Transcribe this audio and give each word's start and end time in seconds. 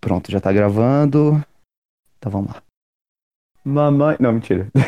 Pronto, 0.00 0.30
já 0.30 0.40
tá 0.40 0.52
gravando. 0.52 1.42
Então 2.18 2.30
vamos 2.30 2.52
lá. 2.52 2.62
Mamãe. 3.64 4.16
Não, 4.18 4.32
mentira. 4.32 4.68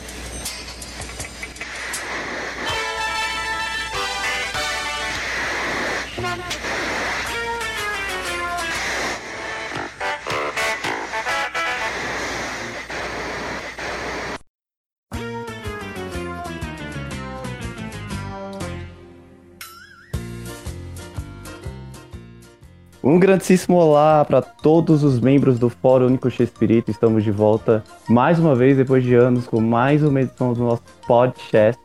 Um 23.02 23.18
grandíssimo 23.18 23.78
olá 23.78 24.22
para 24.26 24.42
todos 24.42 25.02
os 25.02 25.18
membros 25.18 25.58
do 25.58 25.70
Fórum 25.70 26.08
Único 26.08 26.28
X 26.28 26.40
Espírito. 26.40 26.90
Estamos 26.90 27.24
de 27.24 27.30
volta 27.30 27.82
mais 28.06 28.38
uma 28.38 28.54
vez, 28.54 28.76
depois 28.76 29.02
de 29.02 29.14
anos, 29.14 29.46
com 29.46 29.58
mais 29.58 30.02
uma 30.02 30.20
edição 30.20 30.52
do 30.52 30.64
nosso 30.64 30.82
podcast, 31.06 31.80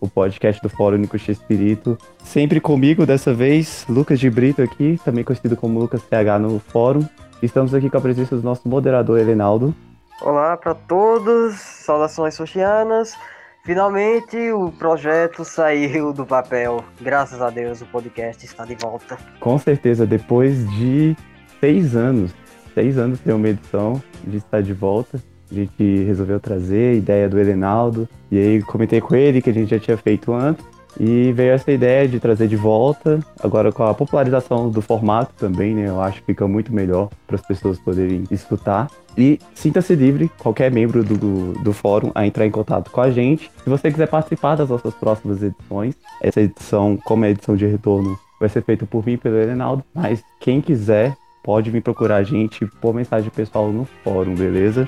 o 0.00 0.08
podcast 0.08 0.62
do 0.62 0.68
Fórum 0.68 0.98
Único 0.98 1.18
X 1.18 1.30
Espírito. 1.30 1.98
Sempre 2.22 2.60
comigo, 2.60 3.04
dessa 3.04 3.34
vez, 3.34 3.84
Lucas 3.88 4.20
de 4.20 4.30
Brito 4.30 4.62
aqui, 4.62 5.00
também 5.04 5.24
conhecido 5.24 5.56
como 5.56 5.80
Lucas 5.80 6.00
TH 6.02 6.38
no 6.38 6.60
fórum. 6.60 7.04
Estamos 7.42 7.74
aqui 7.74 7.90
com 7.90 7.98
a 7.98 8.00
presença 8.00 8.36
do 8.36 8.42
nosso 8.42 8.68
moderador, 8.68 9.18
Elenaldo. 9.18 9.74
Olá 10.20 10.56
para 10.56 10.74
todos, 10.74 11.56
saudações 11.56 12.34
sochianas. 12.34 13.16
Finalmente 13.64 14.36
o 14.50 14.72
projeto 14.72 15.44
saiu 15.44 16.12
do 16.12 16.26
papel. 16.26 16.84
Graças 17.00 17.40
a 17.40 17.48
Deus 17.48 17.80
o 17.80 17.86
podcast 17.86 18.44
está 18.44 18.64
de 18.64 18.74
volta. 18.74 19.16
Com 19.38 19.56
certeza, 19.56 20.04
depois 20.04 20.68
de 20.72 21.16
seis 21.60 21.94
anos, 21.94 22.34
seis 22.74 22.98
anos 22.98 23.20
tem 23.20 23.32
uma 23.32 23.48
edição, 23.48 24.02
gente 24.24 24.38
está 24.38 24.60
de 24.60 24.72
volta. 24.72 25.22
A 25.48 25.54
gente 25.54 26.04
resolveu 26.04 26.40
trazer 26.40 26.94
a 26.94 26.94
ideia 26.94 27.28
do 27.28 27.38
Elenaldo. 27.38 28.08
E 28.32 28.38
aí 28.38 28.62
comentei 28.62 29.00
com 29.00 29.14
ele 29.14 29.40
que 29.40 29.50
a 29.50 29.54
gente 29.54 29.70
já 29.70 29.78
tinha 29.78 29.96
feito 29.96 30.32
antes. 30.32 30.64
E 30.98 31.32
veio 31.32 31.52
essa 31.52 31.72
ideia 31.72 32.06
de 32.06 32.20
trazer 32.20 32.48
de 32.48 32.56
volta, 32.56 33.20
agora 33.42 33.72
com 33.72 33.82
a 33.84 33.94
popularização 33.94 34.68
do 34.70 34.82
formato 34.82 35.32
também, 35.38 35.74
né? 35.74 35.88
Eu 35.88 36.00
acho 36.00 36.20
que 36.20 36.26
fica 36.26 36.46
muito 36.46 36.72
melhor 36.72 37.08
para 37.26 37.36
as 37.36 37.42
pessoas 37.42 37.78
poderem 37.78 38.24
escutar. 38.30 38.90
E 39.16 39.38
sinta-se 39.54 39.94
livre, 39.94 40.30
qualquer 40.38 40.70
membro 40.70 41.02
do, 41.04 41.52
do 41.54 41.72
fórum, 41.72 42.10
a 42.14 42.26
entrar 42.26 42.46
em 42.46 42.50
contato 42.50 42.90
com 42.90 43.00
a 43.00 43.10
gente. 43.10 43.50
Se 43.62 43.68
você 43.68 43.90
quiser 43.90 44.08
participar 44.08 44.56
das 44.56 44.68
nossas 44.68 44.94
próximas 44.94 45.42
edições, 45.42 45.94
essa 46.20 46.40
edição, 46.40 46.98
como 47.04 47.24
é 47.24 47.28
a 47.28 47.30
edição 47.30 47.56
de 47.56 47.66
retorno, 47.66 48.18
vai 48.40 48.48
ser 48.48 48.62
feita 48.62 48.86
por 48.86 49.04
mim 49.04 49.12
e 49.12 49.18
pelo 49.18 49.36
Renaldo. 49.36 49.84
Mas 49.94 50.22
quem 50.40 50.60
quiser, 50.60 51.16
pode 51.42 51.70
vir 51.70 51.82
procurar 51.82 52.16
a 52.16 52.22
gente 52.22 52.66
por 52.80 52.94
mensagem 52.94 53.30
pessoal 53.30 53.70
no 53.70 53.84
fórum, 54.04 54.34
beleza? 54.34 54.86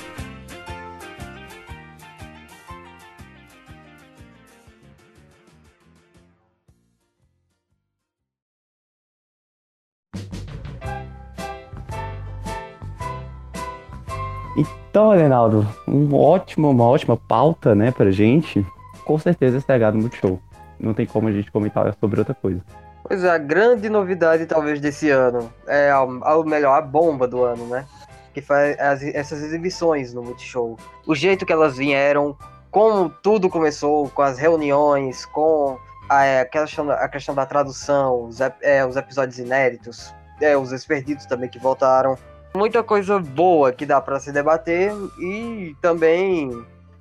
Então, 14.94 15.10
Leonardo, 15.10 15.66
um 15.88 16.14
ótimo, 16.14 16.70
uma 16.70 16.84
ótima 16.84 17.16
pauta, 17.16 17.74
né, 17.74 17.90
pra 17.90 18.12
gente. 18.12 18.64
Com 19.04 19.18
certeza 19.18 19.56
esse 19.56 19.72
é 19.72 19.90
do 19.90 19.98
Multishow. 19.98 20.40
Não 20.78 20.94
tem 20.94 21.04
como 21.04 21.26
a 21.26 21.32
gente 21.32 21.50
comentar 21.50 21.92
sobre 21.98 22.20
outra 22.20 22.32
coisa. 22.32 22.60
Pois 23.02 23.24
é, 23.24 23.28
a 23.28 23.36
grande 23.36 23.88
novidade 23.88 24.46
talvez 24.46 24.78
desse 24.78 25.10
ano 25.10 25.52
é, 25.66 25.90
ao 25.90 26.44
melhor, 26.44 26.78
a 26.78 26.80
bomba 26.80 27.26
do 27.26 27.42
ano, 27.42 27.66
né? 27.66 27.84
Que 28.32 28.40
faz 28.40 28.78
as, 28.78 29.02
essas 29.02 29.42
exibições 29.42 30.14
no 30.14 30.22
Multishow. 30.22 30.76
O 31.04 31.12
jeito 31.16 31.44
que 31.44 31.52
elas 31.52 31.76
vieram, 31.76 32.36
como 32.70 33.08
tudo 33.08 33.50
começou, 33.50 34.08
com 34.10 34.22
as 34.22 34.38
reuniões, 34.38 35.26
com 35.26 35.76
a, 36.08 36.42
a, 36.42 36.44
questão, 36.44 36.88
a 36.88 37.08
questão 37.08 37.34
da 37.34 37.44
tradução, 37.44 38.26
os, 38.26 38.38
é, 38.62 38.86
os 38.86 38.94
episódios 38.94 39.40
inéditos, 39.40 40.14
é, 40.40 40.56
os 40.56 40.70
desperdidos 40.70 41.26
também 41.26 41.48
que 41.50 41.58
voltaram 41.58 42.16
muita 42.56 42.82
coisa 42.82 43.18
boa 43.18 43.72
que 43.72 43.84
dá 43.84 44.00
para 44.00 44.20
se 44.20 44.32
debater 44.32 44.92
e 45.18 45.74
também 45.82 46.50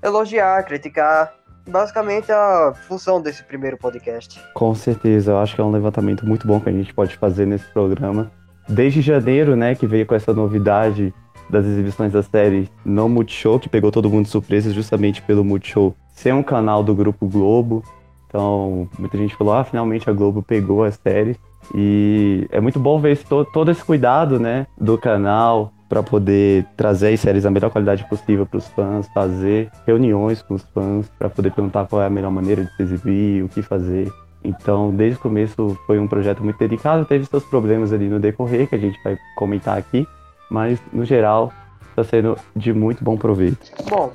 elogiar, 0.02 0.64
criticar. 0.64 1.34
Basicamente 1.66 2.30
a 2.30 2.74
função 2.88 3.22
desse 3.22 3.41
primeiro 3.44 3.78
podcast. 3.78 4.42
Com 4.53 4.75
certeza, 4.75 5.31
eu 5.31 5.38
acho 5.38 5.56
que 5.56 5.62
é 5.62 5.63
um 5.63 5.72
levantamento 5.72 6.25
muito 6.25 6.46
bom 6.46 6.59
que 6.59 6.68
a 6.68 6.74
gente 6.74 6.94
pode 6.94 7.16
fazer 7.16 7.46
nesse 7.46 7.66
programa. 7.72 8.30
Desde 8.68 9.02
janeiro, 9.02 9.56
né, 9.56 9.74
que 9.74 9.88
veio 9.88 10.06
com 10.06 10.13
essa 10.13 10.34
novidade 10.34 11.13
das 11.50 11.66
exibições 11.66 12.12
da 12.12 12.22
série 12.22 12.69
no 12.84 13.08
Multishow, 13.08 13.59
que 13.59 13.69
pegou 13.69 13.92
todo 13.92 14.09
mundo 14.09 14.25
de 14.25 14.31
surpresa 14.31 14.72
justamente 14.72 15.22
pelo 15.22 15.44
Multishow 15.44 15.96
ser 16.13 16.34
um 16.34 16.44
canal 16.44 16.84
do 16.84 16.94
Grupo 16.94 17.28
Globo. 17.28 17.81
Então, 18.28 18.90
muita 19.00 19.18
gente 19.18 19.36
falou, 19.36 19.53
ah, 19.53 19.63
finalmente 19.63 20.09
a 20.09 20.13
Globo 20.13 20.42
pegou 20.42 20.84
a 20.84 20.92
série. 20.92 21.38
E 21.74 22.47
é 22.51 22.59
muito 22.59 22.79
bom 22.79 23.00
ver 23.00 23.12
esse, 23.12 23.25
todo 23.25 23.72
esse 23.72 23.84
cuidado, 23.84 24.40
né, 24.40 24.68
do 24.78 24.97
canal 24.97 25.72
para 25.94 26.01
poder 26.01 26.66
trazer 26.75 27.13
as 27.13 27.19
séries 27.19 27.44
da 27.44 27.51
melhor 27.51 27.69
qualidade 27.69 28.03
possível 28.09 28.47
para 28.47 28.57
os 28.57 28.68
fãs, 28.69 29.07
fazer 29.13 29.69
reuniões 29.85 30.41
com 30.41 30.56
os 30.56 30.63
fãs 30.74 31.07
para 31.19 31.29
poder 31.29 31.51
perguntar 31.51 31.85
qual 31.85 32.01
é 32.01 32.07
a 32.07 32.09
melhor 32.09 32.31
maneira 32.31 32.66
de 32.66 32.75
se 32.75 32.81
exibir, 32.81 33.44
o 33.44 33.50
que 33.50 33.62
fazer. 33.62 34.12
Então, 34.44 34.91
desde 34.91 35.18
o 35.19 35.22
começo 35.22 35.78
foi 35.85 36.00
um 36.00 36.07
projeto 36.07 36.44
muito 36.44 36.57
dedicado, 36.57 37.06
teve 37.06 37.25
seus 37.25 37.46
problemas 37.46 37.94
ali 37.94 38.09
no 38.09 38.19
decorrer 38.19 38.68
que 38.68 38.75
a 38.75 38.80
gente 38.80 39.00
vai 39.03 39.18
comentar 39.38 39.78
aqui, 39.78 40.07
mas 40.50 40.81
no 40.91 41.06
geral 41.06 41.53
está 41.90 42.03
sendo 42.03 42.38
de 42.56 42.74
muito 42.74 43.03
bom 43.03 43.16
proveito. 43.16 43.72
Bom, 43.88 44.12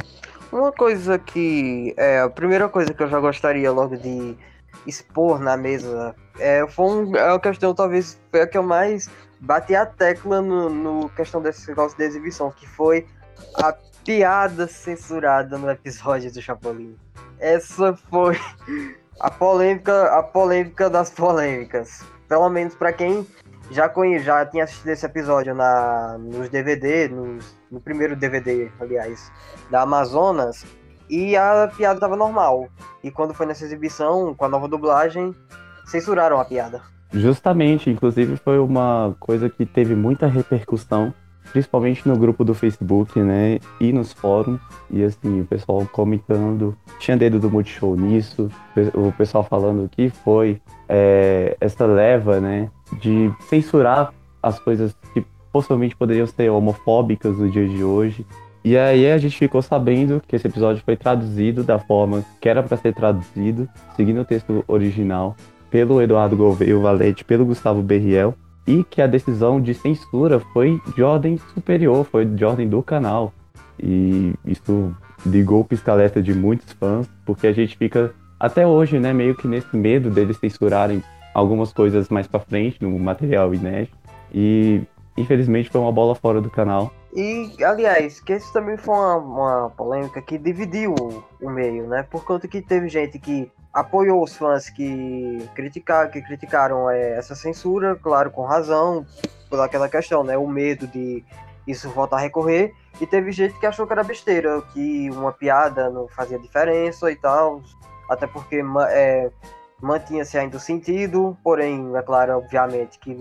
uma 0.50 0.72
coisa 0.72 1.18
que 1.18 1.94
é 1.96 2.20
a 2.20 2.28
primeira 2.28 2.68
coisa 2.68 2.92
que 2.92 3.02
eu 3.02 3.08
já 3.08 3.20
gostaria 3.20 3.70
logo 3.70 3.96
de 3.96 4.36
expor 4.86 5.38
na 5.38 5.56
mesa 5.56 6.14
é, 6.38 6.66
foi 6.66 6.86
é 7.16 7.24
uma 7.24 7.40
questão, 7.40 7.74
talvez, 7.74 8.18
foi 8.30 8.42
a 8.42 8.46
que 8.46 8.58
eu 8.58 8.62
mais 8.62 9.08
bati 9.40 9.74
a 9.74 9.86
tecla 9.86 10.40
no, 10.40 10.68
no 10.68 11.08
questão 11.10 11.40
desse 11.40 11.68
negócio 11.68 11.96
de 11.96 12.04
exibição, 12.04 12.50
que 12.50 12.66
foi 12.66 13.06
a 13.56 13.72
piada 14.04 14.66
censurada 14.66 15.58
no 15.58 15.70
episódio 15.70 16.32
do 16.32 16.40
Chapolin. 16.40 16.96
Essa 17.38 17.94
foi 18.10 18.38
a 19.20 19.30
polêmica, 19.30 20.18
a 20.18 20.22
polêmica 20.22 20.88
das 20.88 21.10
polêmicas. 21.10 22.04
Pelo 22.28 22.48
menos 22.48 22.74
para 22.74 22.92
quem 22.92 23.26
já 23.70 23.88
conhe, 23.88 24.18
já 24.18 24.44
tinha 24.46 24.64
assistido 24.64 24.88
esse 24.88 25.04
episódio 25.04 25.54
na 25.54 26.16
nos 26.18 26.48
DVD, 26.48 27.08
nos, 27.08 27.54
no 27.70 27.80
primeiro 27.80 28.16
DVD, 28.16 28.70
aliás, 28.80 29.30
da 29.70 29.82
Amazonas, 29.82 30.64
e 31.08 31.36
a 31.36 31.70
piada 31.74 32.00
tava 32.00 32.16
normal. 32.16 32.68
E 33.02 33.10
quando 33.10 33.34
foi 33.34 33.46
nessa 33.46 33.64
exibição, 33.64 34.34
com 34.34 34.44
a 34.44 34.48
nova 34.48 34.68
dublagem, 34.68 35.34
censuraram 35.88 36.38
a 36.38 36.44
piada. 36.44 36.80
Justamente, 37.12 37.90
inclusive 37.90 38.36
foi 38.36 38.58
uma 38.58 39.16
coisa 39.18 39.48
que 39.48 39.64
teve 39.64 39.94
muita 39.94 40.26
repercussão, 40.26 41.12
principalmente 41.52 42.06
no 42.06 42.16
grupo 42.16 42.44
do 42.44 42.52
Facebook, 42.52 43.18
né, 43.18 43.58
e 43.80 43.92
nos 43.92 44.12
fóruns, 44.12 44.60
e 44.90 45.02
assim, 45.02 45.40
o 45.40 45.46
pessoal 45.46 45.88
comentando, 45.90 46.76
tinha 46.98 47.16
dedo 47.16 47.38
do 47.38 47.50
Multishow 47.50 47.96
nisso, 47.96 48.50
o 48.94 49.10
pessoal 49.12 49.42
falando 49.42 49.88
que 49.88 50.10
foi 50.10 50.60
é, 50.86 51.56
essa 51.58 51.86
leva, 51.86 52.38
né, 52.38 52.70
de 53.00 53.32
censurar 53.48 54.12
as 54.42 54.58
coisas 54.58 54.94
que 55.14 55.24
possivelmente 55.50 55.96
poderiam 55.96 56.26
ser 56.26 56.50
homofóbicas 56.50 57.38
no 57.38 57.50
dia 57.50 57.66
de 57.66 57.82
hoje, 57.82 58.26
e 58.62 58.76
aí 58.76 59.10
a 59.10 59.16
gente 59.16 59.38
ficou 59.38 59.62
sabendo 59.62 60.20
que 60.28 60.36
esse 60.36 60.46
episódio 60.46 60.82
foi 60.84 60.94
traduzido 60.94 61.64
da 61.64 61.78
forma 61.78 62.22
que 62.38 62.50
era 62.50 62.62
para 62.62 62.76
ser 62.76 62.92
traduzido, 62.92 63.66
seguindo 63.96 64.20
o 64.20 64.24
texto 64.26 64.62
original, 64.68 65.34
pelo 65.70 66.00
Eduardo 66.00 66.36
Gouveia 66.36 66.78
Valete, 66.78 67.24
pelo 67.24 67.44
Gustavo 67.44 67.82
Berriel, 67.82 68.34
e 68.66 68.84
que 68.84 69.00
a 69.00 69.06
decisão 69.06 69.60
de 69.60 69.74
censura 69.74 70.40
foi 70.52 70.80
de 70.94 71.02
ordem 71.02 71.38
superior, 71.54 72.04
foi 72.04 72.24
de 72.24 72.44
ordem 72.44 72.68
do 72.68 72.82
canal. 72.82 73.32
E 73.80 74.34
isso 74.44 74.94
ligou 75.24 75.60
o 75.60 75.64
piscaleta 75.64 76.22
de 76.22 76.34
muitos 76.34 76.72
fãs, 76.72 77.08
porque 77.24 77.46
a 77.46 77.52
gente 77.52 77.76
fica 77.76 78.12
até 78.38 78.66
hoje, 78.66 78.98
né, 78.98 79.12
meio 79.12 79.34
que 79.34 79.48
nesse 79.48 79.76
medo 79.76 80.10
deles 80.10 80.36
censurarem 80.36 81.02
algumas 81.34 81.72
coisas 81.72 82.08
mais 82.08 82.26
para 82.26 82.40
frente 82.40 82.82
no 82.82 82.98
material 82.98 83.54
inédito. 83.54 83.96
E 84.32 84.82
infelizmente 85.16 85.70
foi 85.70 85.80
uma 85.80 85.92
bola 85.92 86.14
fora 86.14 86.40
do 86.40 86.50
canal. 86.50 86.92
E, 87.14 87.50
aliás, 87.64 88.20
que 88.20 88.34
esse 88.34 88.52
também 88.52 88.76
foi 88.76 88.94
uma, 88.94 89.16
uma 89.16 89.70
polêmica 89.70 90.20
que 90.20 90.36
dividiu 90.36 90.94
o, 90.94 91.24
o, 91.40 91.50
meio, 91.50 91.86
né? 91.86 92.02
Por 92.02 92.24
conta 92.24 92.46
que 92.46 92.60
teve 92.60 92.88
gente 92.88 93.18
que 93.18 93.50
apoiou 93.72 94.22
os 94.22 94.36
fãs 94.36 94.68
que, 94.70 95.48
criticar, 95.54 96.10
que 96.10 96.20
criticaram 96.22 96.90
é, 96.90 97.12
essa 97.12 97.34
censura, 97.34 97.94
claro, 97.96 98.30
com 98.30 98.44
razão, 98.44 99.06
por 99.48 99.60
aquela 99.60 99.88
questão, 99.88 100.24
né? 100.24 100.36
O 100.36 100.46
medo 100.46 100.86
de 100.86 101.24
isso 101.66 101.88
volta 101.90 102.16
a 102.16 102.18
recorrer. 102.18 102.72
E 103.00 103.06
teve 103.06 103.30
gente 103.30 103.58
que 103.58 103.66
achou 103.66 103.86
que 103.86 103.92
era 103.92 104.02
besteira, 104.02 104.60
que 104.72 105.10
uma 105.10 105.32
piada 105.32 105.90
não 105.90 106.08
fazia 106.08 106.38
diferença 106.38 107.10
e 107.10 107.16
tal. 107.16 107.62
Até 108.08 108.26
porque 108.26 108.64
é, 108.90 109.30
mantinha-se 109.80 110.36
ainda 110.36 110.56
o 110.56 110.60
sentido, 110.60 111.36
porém, 111.42 111.94
é 111.94 112.02
claro, 112.02 112.38
obviamente, 112.38 112.98
que 112.98 113.16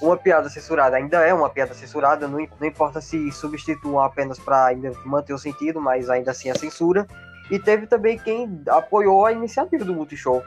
uma 0.00 0.16
piada 0.16 0.50
censurada 0.50 0.96
ainda 0.96 1.18
é 1.20 1.32
uma 1.32 1.48
piada 1.48 1.72
censurada, 1.72 2.28
não, 2.28 2.38
não 2.60 2.66
importa 2.66 3.00
se 3.00 3.30
substituam 3.32 4.00
apenas 4.00 4.38
para 4.38 4.66
ainda 4.66 4.92
manter 5.04 5.32
o 5.32 5.38
sentido, 5.38 5.80
mas 5.80 6.10
ainda 6.10 6.32
assim 6.32 6.50
é 6.50 6.54
censura. 6.54 7.06
E 7.50 7.58
teve 7.58 7.86
também 7.86 8.18
quem 8.18 8.62
apoiou 8.68 9.26
a 9.26 9.32
iniciativa 9.32 9.84
do 9.84 9.94
Multishow. 9.94 10.42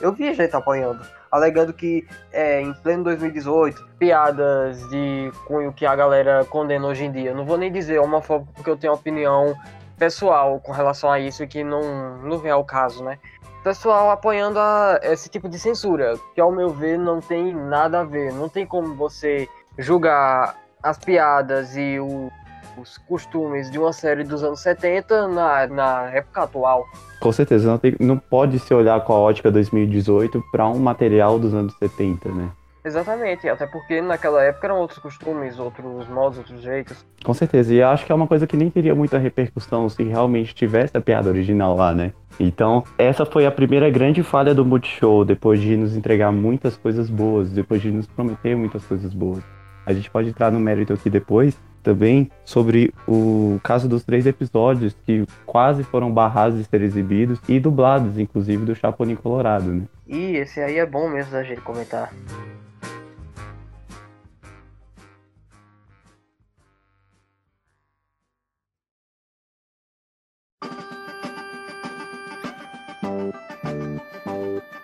Eu 0.00 0.12
vi 0.12 0.32
gente 0.32 0.56
apoiando, 0.56 1.04
alegando 1.30 1.72
que 1.72 2.06
é, 2.32 2.60
em 2.60 2.72
pleno 2.72 3.04
2018, 3.04 3.86
piadas 3.98 4.88
de 4.88 5.30
cunho 5.46 5.72
que 5.72 5.84
a 5.84 5.94
galera 5.94 6.44
condena 6.46 6.86
hoje 6.86 7.04
em 7.04 7.12
dia. 7.12 7.34
Não 7.34 7.44
vou 7.44 7.58
nem 7.58 7.70
dizer 7.70 7.98
homofóbico 7.98 8.52
porque 8.54 8.70
eu 8.70 8.76
tenho 8.76 8.92
opinião 8.92 9.54
pessoal 9.98 10.58
com 10.60 10.72
relação 10.72 11.10
a 11.10 11.20
isso 11.20 11.46
que 11.46 11.62
não, 11.62 12.18
não 12.18 12.38
vem 12.38 12.50
ao 12.50 12.64
caso, 12.64 13.04
né? 13.04 13.18
pessoal 13.62 14.10
apoiando 14.10 14.58
a, 14.58 14.98
esse 15.02 15.28
tipo 15.28 15.48
de 15.48 15.58
censura, 15.58 16.14
que 16.34 16.40
ao 16.40 16.50
meu 16.50 16.68
ver 16.68 16.98
não 16.98 17.20
tem 17.20 17.54
nada 17.54 18.00
a 18.00 18.04
ver. 18.04 18.32
Não 18.32 18.48
tem 18.48 18.66
como 18.66 18.94
você 18.94 19.48
julgar 19.78 20.56
as 20.82 20.98
piadas 20.98 21.76
e 21.76 21.98
o, 21.98 22.30
os 22.76 22.98
costumes 22.98 23.70
de 23.70 23.78
uma 23.78 23.92
série 23.92 24.24
dos 24.24 24.42
anos 24.42 24.60
70 24.60 25.28
na, 25.28 25.66
na 25.66 26.10
época 26.10 26.42
atual. 26.42 26.86
Com 27.20 27.32
certeza, 27.32 27.70
não, 27.70 27.78
tem, 27.78 27.94
não 28.00 28.18
pode 28.18 28.58
se 28.58 28.74
olhar 28.74 29.00
com 29.02 29.12
a 29.12 29.18
ótica 29.18 29.50
2018 29.50 30.42
para 30.50 30.66
um 30.66 30.78
material 30.78 31.38
dos 31.38 31.54
anos 31.54 31.74
70, 31.78 32.28
né? 32.30 32.50
Exatamente, 32.84 33.48
até 33.48 33.64
porque 33.64 34.00
naquela 34.00 34.42
época 34.42 34.66
eram 34.66 34.80
outros 34.80 34.98
costumes, 34.98 35.56
outros 35.56 36.08
modos, 36.08 36.38
outros 36.38 36.60
jeitos. 36.60 37.06
Com 37.24 37.32
certeza, 37.32 37.72
e 37.72 37.80
acho 37.80 38.04
que 38.04 38.10
é 38.10 38.14
uma 38.14 38.26
coisa 38.26 38.44
que 38.44 38.56
nem 38.56 38.70
teria 38.70 38.92
muita 38.92 39.18
repercussão 39.18 39.88
se 39.88 40.02
realmente 40.02 40.52
tivesse 40.52 40.96
a 40.96 41.00
piada 41.00 41.28
original 41.28 41.76
lá, 41.76 41.94
né? 41.94 42.12
Então, 42.40 42.82
essa 42.98 43.24
foi 43.24 43.46
a 43.46 43.52
primeira 43.52 43.88
grande 43.88 44.24
falha 44.24 44.52
do 44.52 44.64
Multishow, 44.64 45.24
depois 45.24 45.60
de 45.60 45.76
nos 45.76 45.96
entregar 45.96 46.32
muitas 46.32 46.76
coisas 46.76 47.08
boas, 47.08 47.52
depois 47.52 47.80
de 47.80 47.92
nos 47.92 48.06
prometer 48.06 48.56
muitas 48.56 48.84
coisas 48.84 49.14
boas. 49.14 49.44
A 49.86 49.92
gente 49.92 50.10
pode 50.10 50.30
entrar 50.30 50.50
no 50.50 50.58
mérito 50.58 50.92
aqui 50.92 51.08
depois, 51.08 51.56
também, 51.82 52.30
sobre 52.44 52.92
o 53.06 53.60
caso 53.62 53.88
dos 53.88 54.04
três 54.04 54.26
episódios 54.26 54.96
que 55.04 55.26
quase 55.44 55.82
foram 55.82 56.10
barrados 56.10 56.58
de 56.58 56.64
ser 56.64 56.82
exibidos 56.82 57.38
e 57.48 57.58
dublados, 57.58 58.18
inclusive, 58.18 58.64
do 58.64 58.74
Chapolin 58.74 59.16
Colorado, 59.16 59.72
né? 59.72 59.82
E 60.06 60.36
esse 60.36 60.60
aí 60.60 60.78
é 60.78 60.86
bom 60.86 61.08
mesmo 61.08 61.32
da 61.32 61.42
gente 61.42 61.60
comentar. 61.60 62.12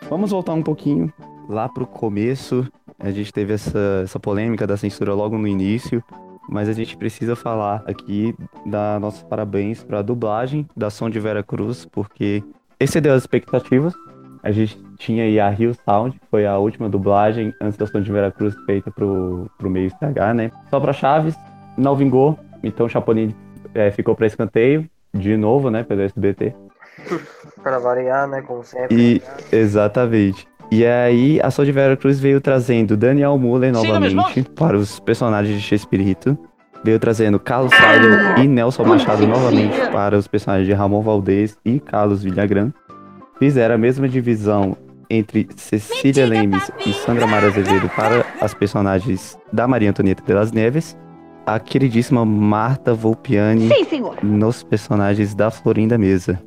Vamos 0.08 0.30
voltar 0.30 0.54
um 0.54 0.62
pouquinho 0.62 1.12
lá 1.48 1.68
pro 1.68 1.86
começo. 1.86 2.66
A 2.98 3.10
gente 3.10 3.32
teve 3.32 3.52
essa, 3.52 4.00
essa 4.02 4.18
polêmica 4.18 4.66
da 4.66 4.76
censura 4.76 5.14
logo 5.14 5.38
no 5.38 5.46
início, 5.46 6.02
mas 6.48 6.68
a 6.68 6.72
gente 6.72 6.96
precisa 6.96 7.36
falar 7.36 7.82
aqui 7.86 8.34
da 8.64 8.98
nossos 8.98 9.22
parabéns 9.22 9.82
para 9.82 9.98
a 9.98 10.02
dublagem 10.02 10.66
da 10.76 10.90
Som 10.90 11.10
de 11.10 11.20
Vera 11.20 11.42
Cruz, 11.42 11.84
porque 11.84 12.42
excedeu 12.80 13.14
as 13.14 13.22
expectativas. 13.22 13.94
A 14.42 14.50
gente 14.50 14.80
tinha 14.96 15.24
aí 15.24 15.38
a 15.38 15.48
Rio 15.50 15.74
Sound, 15.84 16.18
que 16.18 16.26
foi 16.30 16.46
a 16.46 16.56
última 16.58 16.88
dublagem 16.88 17.52
antes 17.60 17.76
da 17.76 17.86
Som 17.86 18.00
de 18.00 18.10
Vera 18.10 18.30
Cruz 18.30 18.54
feita 18.64 18.90
pro, 18.90 19.50
pro 19.58 19.68
meio 19.68 19.90
STH, 19.90 20.34
né? 20.34 20.50
Só 20.70 20.80
para 20.80 20.92
Chaves, 20.92 21.34
não 21.76 21.94
vingou, 21.94 22.38
então 22.62 22.86
o 22.86 22.88
Chapolin 22.88 23.34
é, 23.74 23.90
ficou 23.90 24.14
para 24.14 24.26
escanteio, 24.26 24.88
de 25.12 25.36
novo, 25.36 25.70
né, 25.70 25.82
pelo 25.82 26.02
SBT. 26.02 26.54
para 27.62 27.78
variar, 27.78 28.28
né? 28.28 28.42
Como 28.42 28.64
sempre. 28.64 28.96
E, 28.96 29.22
exatamente. 29.54 30.46
E 30.70 30.84
aí, 30.84 31.40
a 31.42 31.50
Sol 31.50 31.64
de 31.64 31.72
Vera 31.72 31.96
Cruz 31.96 32.20
veio 32.20 32.40
trazendo 32.40 32.96
Daniel 32.96 33.38
Muller 33.38 33.72
novamente 33.72 34.42
para 34.54 34.76
os 34.76 35.00
personagens 35.00 35.62
de 35.62 35.74
Espírito. 35.74 36.36
Veio 36.84 36.98
trazendo 36.98 37.40
Carlos 37.40 37.72
Seidel 37.74 38.44
e 38.44 38.46
Nelson 38.46 38.84
Machado 38.84 39.26
novamente 39.26 39.76
para 39.90 40.16
os 40.16 40.28
personagens 40.28 40.66
de 40.68 40.72
Ramon 40.74 41.02
Valdez 41.02 41.56
e 41.64 41.80
Carlos 41.80 42.22
Villagrán. 42.22 42.70
Fizeram 43.38 43.74
a 43.74 43.78
mesma 43.78 44.08
divisão 44.08 44.76
entre 45.10 45.48
Cecília 45.56 46.26
Lemes 46.26 46.70
e 46.84 46.92
Sandra 46.92 47.26
Mara 47.26 47.46
Azevedo 47.46 47.88
para 47.96 48.24
as 48.40 48.52
personagens 48.52 49.38
da 49.52 49.66
Maria 49.66 49.90
Antonieta 49.90 50.22
de 50.22 50.32
las 50.34 50.52
Neves. 50.52 50.96
A 51.46 51.58
queridíssima 51.58 52.26
Marta 52.26 52.92
Volpiani 52.92 53.70
Sim, 53.86 54.02
nos 54.22 54.62
personagens 54.62 55.34
da 55.34 55.50
Florinda 55.50 55.96
Mesa. 55.96 56.38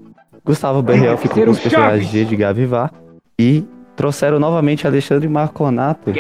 Gustavo 0.46 0.82
Berriel 0.84 1.18
ficou 1.18 1.44
com 1.44 1.52
os 1.52 1.60
personagens 1.60 2.10
de 2.10 2.20
Edgar 2.20 2.54
Vivar 2.54 2.92
e 3.40 3.66
trouxeram 3.96 4.40
novamente 4.40 4.88
Alexandre 4.88 5.28
Marconato 5.28 6.12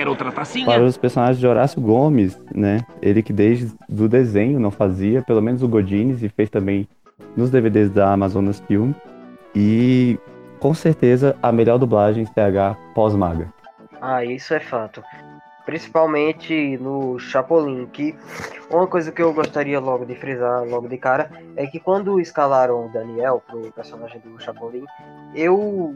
para 0.66 0.84
os 0.84 0.98
personagens 0.98 1.40
de 1.40 1.48
Horácio 1.48 1.82
Gomes, 1.82 2.40
né? 2.54 2.86
Ele 3.02 3.24
que 3.24 3.34
desde 3.34 3.72
o 3.90 4.08
desenho 4.08 4.60
não 4.60 4.72
fazia, 4.72 5.22
pelo 5.22 5.42
menos 5.42 5.64
o 5.64 5.68
Godines, 5.68 6.22
e 6.22 6.30
fez 6.30 6.50
também 6.50 6.88
nos 7.36 7.50
DVDs 7.50 7.90
da 7.90 8.12
Amazonas 8.12 8.62
Film. 8.68 8.92
E 9.56 10.18
com 10.60 10.74
certeza 10.74 11.36
a 11.42 11.52
melhor 11.52 11.78
dublagem 11.78 12.26
CH 12.26 12.78
pós-maga. 12.94 13.52
Ah, 14.02 14.24
isso 14.24 14.54
é 14.54 14.60
fato 14.60 15.02
principalmente 15.66 16.78
no 16.78 17.20
Chapolin, 17.20 17.86
que 17.88 18.16
uma 18.70 18.88
coisa 18.88 19.12
que 19.12 19.22
eu 19.22 19.34
gostaria 19.34 19.80
logo 19.80 20.06
de 20.06 20.16
frisar 20.16 20.64
logo 20.66 20.88
de 20.88 20.98
cara 20.98 21.32
é 21.56 21.66
que 21.68 21.80
quando 21.80 22.20
escalaram 22.20 22.88
o 22.88 22.90
Daniel 22.90 23.42
pro 23.46 23.72
personagem 23.72 24.20
do 24.20 24.40
Chapolin, 24.42 24.86
eu 25.36 25.96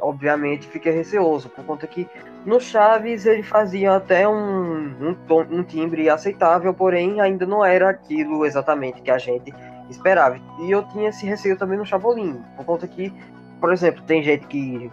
obviamente 0.00 0.66
fiquei 0.66 0.92
receoso, 0.92 1.48
por 1.48 1.64
conta 1.64 1.86
que 1.86 2.08
no 2.44 2.60
Chaves 2.60 3.24
ele 3.26 3.42
fazia 3.42 3.94
até 3.94 4.28
um, 4.28 4.86
um, 5.00 5.14
tom, 5.26 5.46
um 5.50 5.62
timbre 5.62 6.08
aceitável, 6.08 6.74
porém 6.74 7.20
ainda 7.20 7.46
não 7.46 7.64
era 7.64 7.90
aquilo 7.90 8.44
exatamente 8.44 9.00
que 9.00 9.10
a 9.10 9.18
gente 9.18 9.52
esperava. 9.88 10.38
E 10.60 10.70
eu 10.70 10.82
tinha 10.88 11.10
esse 11.10 11.26
receio 11.26 11.56
também 11.56 11.78
no 11.78 11.86
Chapolin, 11.86 12.42
por 12.56 12.64
conta 12.64 12.86
que, 12.88 13.12
por 13.60 13.72
exemplo, 13.72 14.02
tem 14.02 14.22
gente 14.22 14.46
que 14.46 14.90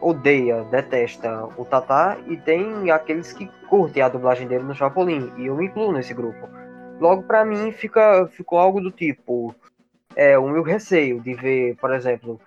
odeia, 0.00 0.64
detesta 0.64 1.48
o 1.56 1.64
Tatá 1.64 2.16
e 2.26 2.36
tem 2.36 2.90
aqueles 2.90 3.32
que 3.32 3.48
curtem 3.68 4.02
a 4.02 4.08
dublagem 4.08 4.46
dele 4.46 4.64
no 4.64 4.74
Chapolin, 4.74 5.32
e 5.38 5.46
eu 5.46 5.56
me 5.56 5.66
incluo 5.66 5.92
nesse 5.92 6.14
grupo. 6.14 6.48
Logo 7.00 7.22
para 7.24 7.44
mim 7.44 7.72
fica 7.72 8.26
ficou 8.28 8.58
algo 8.58 8.80
do 8.80 8.90
tipo 8.90 9.54
é 10.14 10.38
o 10.38 10.48
meu 10.48 10.62
receio 10.62 11.20
de 11.20 11.34
ver, 11.34 11.76
por 11.76 11.92
exemplo, 11.92 12.40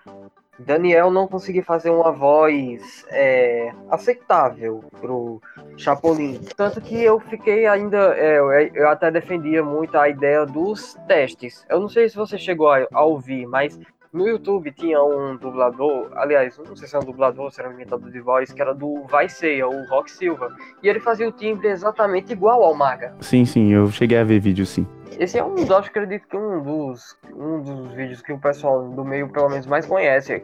Daniel 0.57 1.11
não 1.11 1.27
conseguir 1.27 1.63
fazer 1.63 1.89
uma 1.89 2.11
voz 2.11 3.05
é, 3.09 3.71
aceitável 3.89 4.83
pro 5.01 5.41
Chapolin. 5.77 6.39
Tanto 6.55 6.81
que 6.81 7.01
eu 7.01 7.19
fiquei 7.19 7.65
ainda. 7.65 8.15
É, 8.15 8.39
eu 8.73 8.87
até 8.87 9.11
defendia 9.11 9.63
muito 9.63 9.97
a 9.97 10.07
ideia 10.07 10.45
dos 10.45 10.95
testes. 11.07 11.65
Eu 11.69 11.79
não 11.79 11.89
sei 11.89 12.07
se 12.07 12.15
você 12.15 12.37
chegou 12.37 12.69
a, 12.69 12.87
a 12.93 13.03
ouvir, 13.03 13.45
mas 13.45 13.77
no 14.15 14.25
YouTube 14.25 14.71
tinha 14.71 15.03
um 15.03 15.35
dublador, 15.35 16.09
aliás, 16.15 16.57
não 16.57 16.75
sei 16.75 16.87
se 16.87 16.95
era 16.95 17.03
um 17.03 17.07
dublador, 17.07 17.51
se 17.51 17.59
era 17.59 17.69
um 17.69 17.73
imitador 17.73 18.09
de 18.09 18.21
voz, 18.21 18.51
que 18.51 18.61
era 18.61 18.73
do 18.73 19.03
Vai 19.09 19.27
Ceia, 19.27 19.67
o 19.67 19.85
Rock 19.89 20.09
Silva. 20.09 20.55
E 20.81 20.87
ele 20.87 21.01
fazia 21.01 21.27
o 21.27 21.33
timbre 21.33 21.67
exatamente 21.67 22.31
igual 22.31 22.63
ao 22.63 22.73
Maga. 22.73 23.13
Sim, 23.19 23.43
sim, 23.43 23.73
eu 23.73 23.87
cheguei 23.91 24.17
a 24.17 24.23
ver 24.23 24.39
vídeo, 24.39 24.65
sim. 24.65 24.87
Esse 25.19 25.37
é 25.37 25.43
um 25.43 25.53
dos, 25.53 25.69
acho 25.69 25.91
que 25.91 25.99
acredito 25.99 26.27
que 26.29 26.37
um 26.37 26.61
dos, 26.63 27.17
um 27.35 27.61
dos 27.61 27.93
vídeos 27.93 28.21
que 28.21 28.31
o 28.31 28.39
pessoal 28.39 28.87
do 28.87 29.03
meio, 29.03 29.29
pelo 29.29 29.49
menos, 29.49 29.67
mais 29.67 29.85
conhece. 29.85 30.41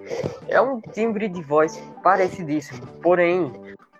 É 0.49 0.59
um 0.59 0.81
timbre 0.81 1.29
de 1.29 1.41
voz 1.41 1.77
parecidíssimo, 2.03 2.85
porém, 3.01 3.51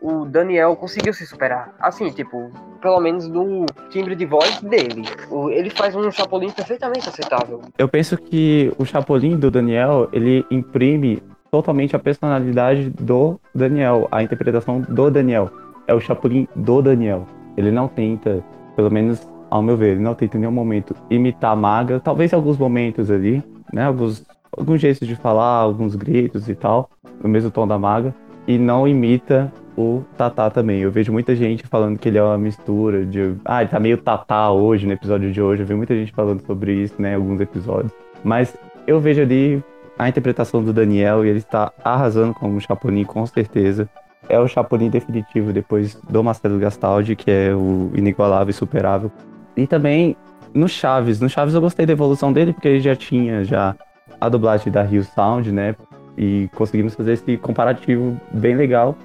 o 0.02 0.26
Daniel 0.26 0.76
conseguiu 0.76 1.14
se 1.14 1.26
superar. 1.26 1.74
Assim, 1.80 2.10
tipo, 2.10 2.52
pelo 2.82 3.00
menos 3.00 3.28
no 3.28 3.66
timbre 3.90 4.16
de 4.16 4.26
voz 4.26 4.60
dele. 4.62 5.04
Ele 5.52 5.70
faz 5.70 5.96
um 5.96 6.10
Chapolin 6.12 6.50
perfeitamente 6.50 7.08
aceitável. 7.08 7.62
Eu 7.78 7.88
penso 7.88 8.18
que 8.18 8.74
o 8.78 8.86
Chapolin 8.86 9.38
do 9.38 9.52
Daniel, 9.52 10.10
ele 10.12 10.44
imprime 10.50 11.22
totalmente 11.52 11.96
a 11.96 12.00
personalidade 12.00 12.90
do 12.90 13.40
Daniel, 13.54 14.08
a 14.12 14.24
interpretação 14.24 14.82
do 14.82 15.12
Daniel. 15.12 15.52
É 15.88 15.94
o 15.94 16.00
Chapolin 16.00 16.48
do 16.56 16.82
Daniel. 16.82 17.28
Ele 17.56 17.70
não 17.70 17.88
tenta, 17.88 18.44
pelo 18.76 18.90
menos 18.90 19.30
ao 19.52 19.62
meu 19.62 19.76
ver, 19.76 19.92
ele 19.92 20.02
não 20.02 20.16
tenta 20.16 20.38
em 20.38 20.40
nenhum 20.40 20.52
momento 20.52 20.96
imitar 21.10 21.52
a 21.52 21.56
Maga, 21.56 22.00
talvez 22.00 22.32
em 22.32 22.36
alguns 22.38 22.58
momentos 22.58 23.12
ali, 23.12 23.44
né, 23.74 23.84
alguns, 23.84 24.26
alguns 24.58 24.80
jeitos 24.80 25.06
de 25.06 25.14
falar, 25.14 25.58
alguns 25.58 25.94
gritos 25.94 26.48
e 26.48 26.56
tal, 26.56 26.90
no 27.22 27.28
mesmo 27.28 27.52
tom 27.52 27.68
da 27.68 27.78
Maga, 27.78 28.16
e 28.48 28.58
não 28.58 28.88
imita 28.88 29.52
o 29.78 30.04
Tatá 30.18 30.50
também. 30.50 30.82
Eu 30.82 30.92
vejo 30.92 31.12
muita 31.12 31.36
gente 31.36 31.66
falando 31.68 31.98
que 31.98 32.10
ele 32.10 32.18
é 32.18 32.24
uma 32.24 32.38
mistura 32.38 33.06
de. 33.06 33.36
Ah, 33.46 33.62
ele 33.62 33.70
tá 33.70 33.80
meio 33.80 33.98
Tatá 33.98 34.52
hoje, 34.52 34.86
no 34.86 34.94
episódio 34.94 35.32
de 35.32 35.42
hoje. 35.42 35.64
Eu 35.64 35.68
vi 35.68 35.74
muita 35.76 35.96
gente 35.96 36.12
falando 36.12 36.46
sobre 36.46 36.74
isso, 36.74 36.96
né, 37.00 37.12
em 37.12 37.16
alguns 37.16 37.40
episódios. 37.40 37.92
Mas 38.24 38.56
eu 38.86 39.00
vejo 39.00 39.22
ali 39.22 39.64
a 39.98 40.10
interpretação 40.10 40.64
do 40.64 40.74
Daniel 40.74 41.26
e 41.26 41.30
ele 41.30 41.40
está 41.40 41.72
arrasando 41.84 42.34
como 42.34 42.60
Chapolin, 42.60 43.04
com 43.04 43.26
certeza. 43.26 43.90
É 44.30 44.40
o 44.40 44.48
Chapolin 44.48 44.90
definitivo 44.90 45.52
depois 45.52 45.96
do 46.10 46.24
Marcelo 46.24 46.58
Gastaldi, 46.60 47.16
que 47.16 47.30
é 47.30 47.54
o 47.54 47.92
inigualável 47.94 48.50
e 48.50 48.54
superável. 48.54 49.12
E 49.56 49.68
também 49.68 50.16
No 50.54 50.68
Chaves, 50.68 51.20
no 51.20 51.30
Chaves 51.30 51.54
eu 51.54 51.62
gostei 51.62 51.86
da 51.86 51.94
evolução 51.94 52.32
dele, 52.32 52.54
porque 52.54 52.68
ele 52.68 52.80
já 52.80 52.96
tinha 52.96 53.44
já 53.44 53.76
a 54.20 54.30
dublagem 54.30 54.72
da 54.72 54.84
Rio 54.84 55.04
Sound, 55.04 55.52
né? 55.52 55.76
E 56.18 56.50
conseguimos 56.56 56.94
fazer 56.94 57.14
esse 57.14 57.38
comparativo 57.38 58.20
bem 58.32 58.56
legal. 58.56 58.96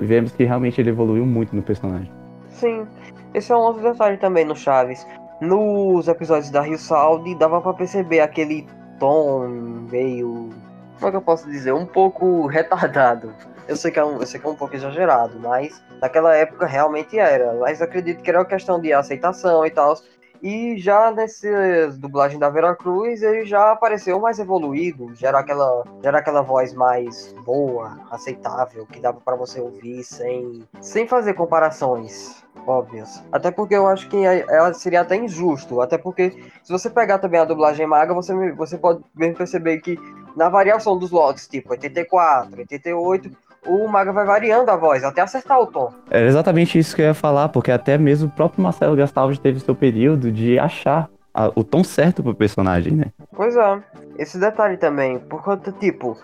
Vemos 0.00 0.32
que 0.32 0.44
realmente 0.44 0.80
ele 0.80 0.90
evoluiu 0.90 1.26
muito 1.26 1.54
no 1.54 1.62
personagem. 1.62 2.10
Sim, 2.48 2.86
esse 3.34 3.52
é 3.52 3.56
um 3.56 3.60
outro 3.60 3.82
detalhe 3.82 4.16
também 4.16 4.44
no 4.44 4.56
Chaves. 4.56 5.06
Nos 5.40 6.08
episódios 6.08 6.50
da 6.50 6.62
Rio 6.62 6.78
Sound 6.78 7.34
dava 7.36 7.60
para 7.60 7.74
perceber 7.74 8.20
aquele 8.20 8.66
tom 8.98 9.46
meio. 9.90 10.50
Como 10.96 11.08
é 11.08 11.10
que 11.10 11.16
eu 11.16 11.22
posso 11.22 11.48
dizer? 11.48 11.72
Um 11.72 11.86
pouco 11.86 12.46
retardado. 12.46 13.32
Eu 13.68 13.76
sei, 13.76 13.90
que 13.90 13.98
é 13.98 14.04
um, 14.04 14.20
eu 14.20 14.26
sei 14.26 14.40
que 14.40 14.46
é 14.46 14.50
um 14.50 14.56
pouco 14.56 14.74
exagerado, 14.74 15.38
mas 15.38 15.82
naquela 16.00 16.34
época 16.34 16.66
realmente 16.66 17.18
era. 17.18 17.54
Mas 17.54 17.80
acredito 17.80 18.22
que 18.22 18.28
era 18.28 18.40
uma 18.40 18.44
questão 18.44 18.80
de 18.80 18.92
aceitação 18.92 19.64
e 19.64 19.70
tal. 19.70 19.94
E 20.42 20.78
já 20.78 21.10
nessa 21.10 21.90
dublagem 21.98 22.38
da 22.38 22.48
Vera 22.48 22.74
Cruz, 22.74 23.22
ele 23.22 23.44
já 23.44 23.72
apareceu 23.72 24.18
mais 24.18 24.38
evoluído, 24.38 25.14
já 25.14 25.28
era 25.28 25.40
aquela, 25.40 25.84
já 26.02 26.08
era 26.08 26.18
aquela 26.18 26.40
voz 26.40 26.72
mais 26.72 27.34
boa, 27.44 27.98
aceitável, 28.10 28.86
que 28.86 29.00
dava 29.00 29.20
para 29.20 29.36
você 29.36 29.60
ouvir 29.60 30.02
sem, 30.02 30.66
sem 30.80 31.06
fazer 31.06 31.34
comparações 31.34 32.42
óbvias. 32.66 33.22
Até 33.30 33.50
porque 33.50 33.74
eu 33.74 33.86
acho 33.86 34.08
que 34.08 34.16
ela 34.24 34.72
seria 34.72 35.02
até 35.02 35.16
injusto, 35.16 35.80
até 35.80 35.98
porque 35.98 36.30
se 36.62 36.72
você 36.72 36.88
pegar 36.88 37.18
também 37.18 37.40
a 37.40 37.44
dublagem 37.44 37.86
maga, 37.86 38.14
você, 38.14 38.34
você 38.52 38.78
pode 38.78 39.02
mesmo 39.14 39.36
perceber 39.36 39.78
que 39.80 39.98
na 40.36 40.48
variação 40.48 40.98
dos 40.98 41.10
lotes, 41.10 41.46
tipo 41.48 41.70
84, 41.70 42.58
88, 42.60 43.30
o 43.66 43.86
Maga 43.88 44.12
vai 44.12 44.24
variando 44.24 44.70
a 44.70 44.76
voz 44.76 45.04
até 45.04 45.20
acertar 45.20 45.60
o 45.60 45.66
tom. 45.66 45.92
É 46.10 46.26
exatamente 46.26 46.78
isso 46.78 46.96
que 46.96 47.02
eu 47.02 47.06
ia 47.06 47.14
falar, 47.14 47.48
porque 47.50 47.70
até 47.70 47.98
mesmo 47.98 48.28
o 48.28 48.30
próprio 48.30 48.62
Marcelo 48.62 48.96
Gastaldi 48.96 49.40
teve 49.40 49.60
seu 49.60 49.74
período 49.74 50.32
de 50.32 50.58
achar 50.58 51.08
a, 51.34 51.48
o 51.54 51.62
tom 51.62 51.84
certo 51.84 52.22
pro 52.22 52.34
personagem, 52.34 52.92
né? 52.94 53.06
Pois 53.34 53.56
é. 53.56 53.82
Esse 54.18 54.38
detalhe 54.38 54.76
também, 54.76 55.18
por 55.18 55.42
conta, 55.42 55.72
tipo, 55.72 56.16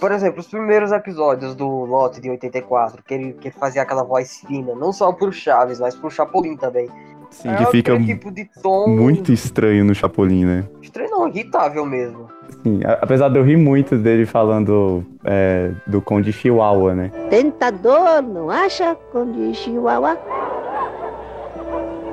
por 0.00 0.12
exemplo, 0.12 0.40
os 0.40 0.46
primeiros 0.46 0.92
episódios 0.92 1.54
do 1.54 1.66
Lote 1.66 2.20
de 2.20 2.30
84, 2.30 3.02
que 3.02 3.14
ele, 3.14 3.32
que 3.34 3.48
ele 3.48 3.54
fazia 3.58 3.82
aquela 3.82 4.04
voz 4.04 4.40
fina, 4.46 4.74
não 4.74 4.92
só 4.92 5.12
pro 5.12 5.32
Chaves, 5.32 5.80
mas 5.80 5.94
pro 5.94 6.10
Chapolin 6.10 6.56
também. 6.56 6.88
Sim, 7.30 7.50
é 7.50 7.56
que 7.56 7.66
fica 7.66 7.98
tipo 8.00 8.30
de 8.30 8.48
tom... 8.62 8.88
muito 8.88 9.32
estranho 9.32 9.84
no 9.84 9.94
Chapolin, 9.94 10.46
né? 10.46 10.64
Estranho 10.80 11.10
não, 11.10 11.28
irritável 11.28 11.84
mesmo. 11.84 12.28
Sim, 12.62 12.80
apesar 13.00 13.28
de 13.28 13.38
eu 13.38 13.44
rir 13.44 13.56
muito 13.56 13.96
dele 13.96 14.26
falando 14.26 15.04
é, 15.24 15.70
do 15.86 16.02
Conde 16.02 16.32
Chihuahua, 16.32 16.94
né? 16.94 17.12
Tentador, 17.30 18.22
não 18.22 18.50
acha, 18.50 18.96
Conde 19.12 19.54
Chihuahua? 19.54 20.18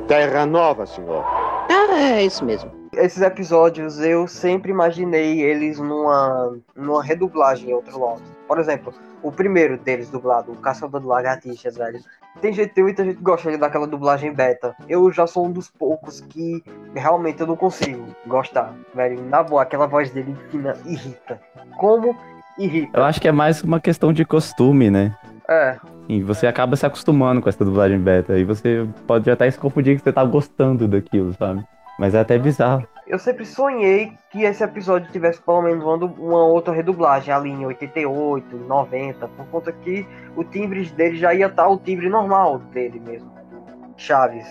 Terra 0.08 0.46
Nova, 0.46 0.86
senhor. 0.86 1.24
Ah, 1.70 2.18
é 2.20 2.24
isso 2.24 2.46
mesmo. 2.46 2.72
Esses 2.94 3.22
episódios 3.22 4.00
eu 4.00 4.28
sempre 4.28 4.72
imaginei 4.72 5.42
eles 5.42 5.80
numa, 5.80 6.56
numa 6.76 7.04
redublagem 7.04 7.72
em 7.72 7.74
outro 7.74 8.00
lote. 8.00 8.35
Por 8.48 8.60
exemplo, 8.60 8.94
o 9.24 9.32
primeiro 9.32 9.78
deles 9.78 10.10
dublado, 10.10 10.52
o 10.52 10.56
Caçador 10.56 11.02
de 11.02 11.08
Lagartixas, 11.08 11.78
velho. 11.78 12.00
Tem 12.42 12.54
gente, 12.54 12.74
tem 12.74 12.84
muita 12.84 13.04
gente 13.04 13.18
que 13.18 13.24
gosta 13.24 13.58
daquela 13.58 13.88
dublagem 13.88 14.34
beta. 14.34 14.76
Eu 14.88 15.12
já 15.12 15.26
sou 15.26 15.48
um 15.48 15.52
dos 15.52 15.70
poucos 15.70 16.22
que 16.22 16.64
realmente 16.94 17.42
eu 17.42 17.48
não 17.48 17.56
consigo 17.56 18.06
gostar, 18.28 18.74
velho. 18.94 19.24
Na 19.24 19.42
boa, 19.42 19.64
aquela 19.64 19.88
voz 19.88 20.12
dele 20.12 20.36
fina 20.52 20.76
irrita. 20.86 21.40
Como 21.78 22.16
irrita? 22.60 23.00
Eu 23.00 23.04
acho 23.04 23.20
que 23.22 23.28
é 23.28 23.32
mais 23.32 23.64
uma 23.64 23.80
questão 23.80 24.12
de 24.12 24.26
costume, 24.26 24.92
né? 24.92 25.16
É. 25.50 25.78
E 26.08 26.22
você 26.22 26.46
acaba 26.46 26.76
se 26.76 26.86
acostumando 26.86 27.42
com 27.42 27.50
essa 27.50 27.64
dublagem 27.64 28.00
beta. 28.00 28.38
E 28.38 28.44
você 28.44 28.88
pode 29.08 29.30
até 29.32 29.50
se 29.50 29.58
confundir 29.58 29.98
que 29.98 30.04
você 30.04 30.12
tá 30.12 30.24
gostando 30.24 30.88
daquilo, 30.88 31.34
sabe? 31.34 31.66
Mas 31.98 32.14
é 32.14 32.20
até 32.20 32.38
bizarro. 32.38 32.86
Eu 33.08 33.20
sempre 33.20 33.46
sonhei 33.46 34.14
que 34.32 34.42
esse 34.44 34.64
episódio 34.64 35.12
tivesse 35.12 35.40
pelo 35.40 35.62
menos 35.62 35.84
uma 35.84 36.44
outra 36.44 36.74
redublagem 36.74 37.32
ali 37.32 37.52
em 37.52 37.64
88, 37.64 38.58
90, 38.58 39.28
por 39.28 39.46
conta 39.48 39.72
que 39.72 40.08
o 40.36 40.44
timbre 40.44 40.84
dele 40.88 41.16
já 41.16 41.32
ia 41.32 41.46
estar 41.46 41.68
o 41.68 41.78
timbre 41.78 42.10
normal 42.10 42.58
dele 42.74 43.00
mesmo. 43.00 43.32
Chaves, 43.96 44.46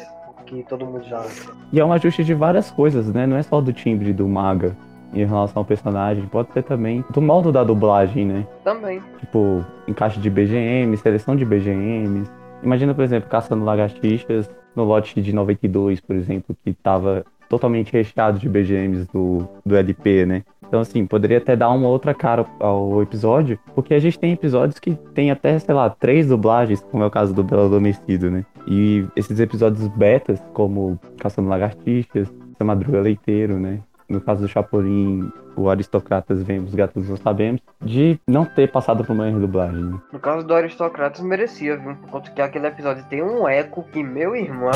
que 0.47 0.63
todo 0.63 0.87
mundo 0.87 1.03
já. 1.03 1.25
E 1.73 1.81
é 1.81 1.85
um 1.85 1.93
ajuste 1.93 2.23
de 2.23 2.33
várias 2.33 2.71
coisas, 2.71 3.13
né? 3.13 3.27
Não 3.27 3.37
é 3.37 3.43
só 3.43 3.61
do 3.61 3.73
timbre 3.73 4.13
do 4.13 4.29
Maga 4.29 4.77
em 5.13 5.25
relação 5.25 5.61
ao 5.61 5.65
personagem, 5.65 6.25
pode 6.27 6.53
ser 6.53 6.63
também 6.63 7.05
do 7.11 7.21
modo 7.21 7.51
da 7.51 7.65
dublagem, 7.65 8.25
né? 8.25 8.47
Também. 8.63 9.03
Tipo, 9.19 9.65
encaixe 9.89 10.21
de 10.21 10.31
BGM, 10.31 10.97
seleção 10.97 11.35
de 11.35 11.45
BGMs. 11.45 12.31
Imagina, 12.63 12.95
por 12.95 13.03
exemplo, 13.03 13.29
Caçando 13.29 13.65
Lagartixas 13.65 14.49
no 14.75 14.85
lote 14.85 15.21
de 15.21 15.33
92, 15.33 16.01
por 16.01 16.17
exemplo, 16.17 16.57
que 16.65 16.73
tava 16.73 17.25
totalmente 17.55 17.93
recheado 17.93 18.39
de 18.39 18.49
BGMs 18.49 19.09
do, 19.13 19.49
do 19.65 19.77
LP, 19.77 20.27
né? 20.27 20.43
Então, 20.67 20.81
assim, 20.81 21.07
poderia 21.07 21.39
até 21.39 21.55
dar 21.55 21.71
uma 21.71 21.87
outra 21.89 22.13
cara 22.13 22.45
ao 22.59 23.01
episódio, 23.01 23.59
porque 23.77 23.95
a 23.95 23.99
gente 24.01 24.19
tem 24.19 24.33
episódios 24.33 24.81
que 24.81 24.95
tem 25.15 25.31
até, 25.31 25.57
sei 25.59 25.73
lá, 25.73 25.89
três 25.89 26.27
dublagens, 26.27 26.81
como 26.91 27.05
é 27.05 27.07
o 27.07 27.11
caso 27.11 27.33
do 27.33 27.45
Belo 27.45 27.67
Adormecido, 27.67 28.29
né? 28.29 28.45
E 28.67 29.07
esses 29.15 29.39
episódios 29.39 29.87
betas, 29.89 30.43
como 30.53 30.99
Caçando 31.19 31.49
Lagartixas, 31.49 32.33
Seu 32.57 32.67
Madruga 32.67 33.01
Leiteiro, 33.01 33.59
né? 33.61 33.79
No 34.09 34.21
caso 34.21 34.43
do 34.43 34.49
Chapolin, 34.49 35.31
o 35.57 35.69
Aristocratas 35.69 36.43
vem, 36.43 36.59
os 36.59 36.75
gatos 36.75 37.09
não 37.09 37.17
sabemos, 37.17 37.61
de 37.81 38.19
não 38.27 38.45
ter 38.45 38.71
passado 38.71 39.05
por 39.05 39.13
uma 39.13 39.27
redublagem. 39.27 39.95
No 40.13 40.19
caso 40.19 40.47
do 40.47 40.55
Aristocratas, 40.55 41.21
merecia, 41.21 41.77
viu? 41.77 41.97
Por 41.97 42.11
conta 42.11 42.31
que 42.31 42.43
aquele 42.43 42.67
episódio 42.67 43.05
tem 43.09 43.23
um 43.23 43.49
eco 43.49 43.83
que, 43.93 44.03
meu 44.03 44.37
irmão. 44.37 44.71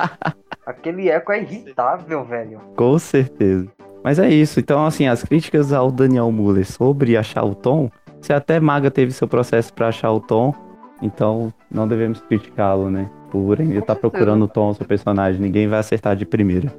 aquele 0.64 1.08
eco 1.08 1.32
é 1.32 1.42
irritável, 1.42 2.24
velho. 2.24 2.60
Com 2.76 2.98
certeza. 2.98 3.68
Mas 4.02 4.18
é 4.18 4.28
isso. 4.28 4.58
Então, 4.58 4.84
assim, 4.84 5.06
as 5.06 5.22
críticas 5.22 5.72
ao 5.72 5.90
Daniel 5.90 6.30
Muller 6.32 6.64
sobre 6.64 7.16
achar 7.16 7.44
o 7.44 7.54
tom, 7.54 7.90
se 8.20 8.32
até 8.32 8.58
Maga 8.58 8.90
teve 8.90 9.12
seu 9.12 9.28
processo 9.28 9.72
para 9.72 9.88
achar 9.88 10.10
o 10.12 10.20
tom, 10.20 10.54
então 11.00 11.52
não 11.70 11.86
devemos 11.86 12.20
criticá-lo, 12.20 12.90
né? 12.90 13.10
Por 13.30 13.60
ainda 13.60 13.78
estar 13.78 13.94
tá 13.94 14.00
procurando 14.00 14.44
o 14.44 14.48
tom 14.48 14.70
do 14.70 14.76
seu 14.76 14.86
personagem. 14.86 15.40
Ninguém 15.40 15.68
vai 15.68 15.78
acertar 15.78 16.16
de 16.16 16.24
primeira. 16.24 16.72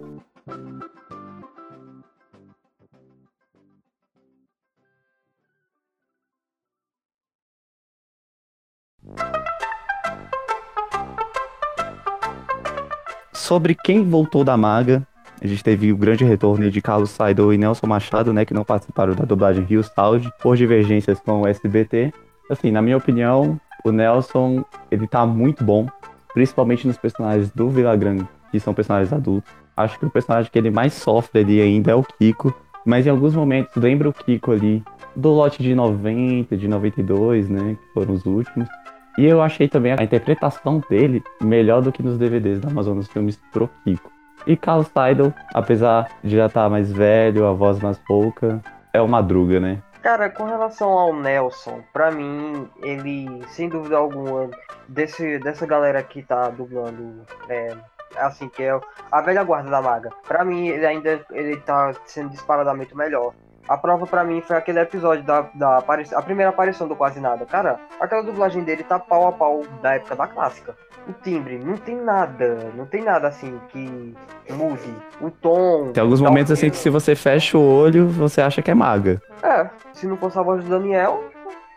Sobre 13.43 13.75
quem 13.75 14.05
voltou 14.05 14.41
da 14.41 14.55
maga, 14.55 15.05
a 15.41 15.45
gente 15.45 15.61
teve 15.61 15.91
o 15.91 15.97
grande 15.97 16.23
retorno 16.23 16.71
de 16.71 16.81
Carlos 16.81 17.09
Saidor 17.09 17.53
e 17.53 17.57
Nelson 17.57 17.85
Machado, 17.85 18.31
né, 18.31 18.45
que 18.45 18.53
não 18.53 18.63
participaram 18.63 19.13
da 19.13 19.25
dublagem 19.25 19.65
Rio 19.65 19.83
Sound, 19.83 20.31
por 20.41 20.55
divergências 20.55 21.19
com 21.19 21.41
o 21.41 21.47
SBT. 21.47 22.13
Assim, 22.49 22.71
na 22.71 22.81
minha 22.81 22.95
opinião, 22.95 23.59
o 23.83 23.91
Nelson, 23.91 24.63
ele 24.89 25.05
tá 25.07 25.25
muito 25.25 25.61
bom, 25.61 25.89
principalmente 26.33 26.87
nos 26.87 26.95
personagens 26.95 27.51
do 27.51 27.69
Villagrán, 27.69 28.19
que 28.49 28.61
são 28.61 28.73
personagens 28.73 29.11
adultos. 29.11 29.51
Acho 29.75 29.99
que 29.99 30.05
o 30.05 30.09
personagem 30.09 30.49
que 30.49 30.57
ele 30.57 30.71
mais 30.71 30.93
sofre 30.93 31.41
ali 31.41 31.61
ainda 31.61 31.91
é 31.91 31.95
o 31.95 32.01
Kiko, 32.01 32.55
mas 32.85 33.05
em 33.05 33.09
alguns 33.09 33.35
momentos 33.35 33.75
lembra 33.75 34.07
o 34.07 34.13
Kiko 34.13 34.53
ali 34.53 34.81
do 35.17 35.31
lote 35.31 35.61
de 35.61 35.75
90, 35.75 36.55
de 36.55 36.69
92, 36.69 37.49
né, 37.49 37.75
que 37.75 37.93
foram 37.93 38.13
os 38.13 38.25
últimos. 38.25 38.69
E 39.17 39.25
eu 39.25 39.41
achei 39.41 39.67
também 39.67 39.93
a 39.93 40.03
interpretação 40.03 40.81
dele 40.89 41.23
melhor 41.41 41.81
do 41.81 41.91
que 41.91 42.01
nos 42.01 42.17
DVDs 42.17 42.59
da 42.59 42.69
Amazon 42.69 42.97
nos 42.97 43.07
filmes 43.07 43.39
pro 43.51 43.69
Kiko. 43.83 44.11
E 44.45 44.57
Carlos 44.57 44.87
Seidel, 44.87 45.33
apesar 45.53 46.09
de 46.23 46.35
já 46.35 46.47
estar 46.47 46.63
tá 46.63 46.69
mais 46.69 46.91
velho, 46.91 47.45
a 47.45 47.53
voz 47.53 47.79
mais 47.79 47.97
pouca, 47.99 48.61
é 48.91 49.01
o 49.01 49.07
Madruga, 49.07 49.59
né? 49.59 49.81
Cara, 50.01 50.29
com 50.29 50.43
relação 50.43 50.89
ao 50.89 51.15
Nelson, 51.15 51.81
pra 51.93 52.11
mim, 52.11 52.67
ele, 52.81 53.41
sem 53.47 53.69
dúvida 53.69 53.95
alguma, 53.95 54.49
desse, 54.87 55.39
dessa 55.39 55.65
galera 55.65 56.03
que 56.03 56.21
tá 56.21 56.49
dublando, 56.49 57.25
é, 57.47 57.73
assim, 58.17 58.49
que 58.49 58.63
é 58.63 58.77
a 59.09 59.21
velha 59.21 59.43
guarda 59.45 59.69
da 59.69 59.81
maga, 59.81 60.09
pra 60.27 60.43
mim, 60.43 60.67
ele 60.67 60.85
ainda 60.85 61.25
ele 61.31 61.55
tá 61.61 61.93
sendo 62.05 62.31
disparadamente 62.31 62.95
melhor. 62.97 63.33
A 63.67 63.77
prova 63.77 64.05
para 64.05 64.23
mim 64.23 64.41
foi 64.41 64.57
aquele 64.57 64.79
episódio 64.79 65.23
da, 65.23 65.41
da 65.53 65.77
a 65.77 66.21
primeira 66.21 66.49
aparição 66.49 66.87
do 66.87 66.95
Quase 66.95 67.19
Nada. 67.19 67.45
Cara, 67.45 67.79
aquela 67.99 68.21
dublagem 68.21 68.63
dele 68.63 68.83
tá 68.83 68.99
pau 68.99 69.27
a 69.27 69.31
pau 69.31 69.63
da 69.81 69.95
época 69.95 70.15
da 70.15 70.27
clássica. 70.27 70.75
O 71.07 71.13
timbre, 71.21 71.57
não 71.57 71.75
tem 71.75 71.95
nada, 71.95 72.71
não 72.75 72.85
tem 72.85 73.03
nada 73.03 73.27
assim 73.27 73.59
que 73.69 74.15
mude. 74.49 74.95
O 75.19 75.29
tom. 75.29 75.91
Tem 75.91 76.01
alguns 76.01 76.21
momentos 76.21 76.51
assim 76.51 76.69
que 76.69 76.77
se 76.77 76.89
você 76.89 77.15
fecha 77.15 77.57
o 77.57 77.61
olho, 77.61 78.07
você 78.07 78.41
acha 78.41 78.61
que 78.61 78.71
é 78.71 78.73
maga. 78.73 79.21
É, 79.41 79.69
se 79.93 80.07
não 80.07 80.15
fosse 80.17 80.39
a 80.39 80.41
voz 80.41 80.63
do 80.63 80.69
Daniel, 80.69 81.23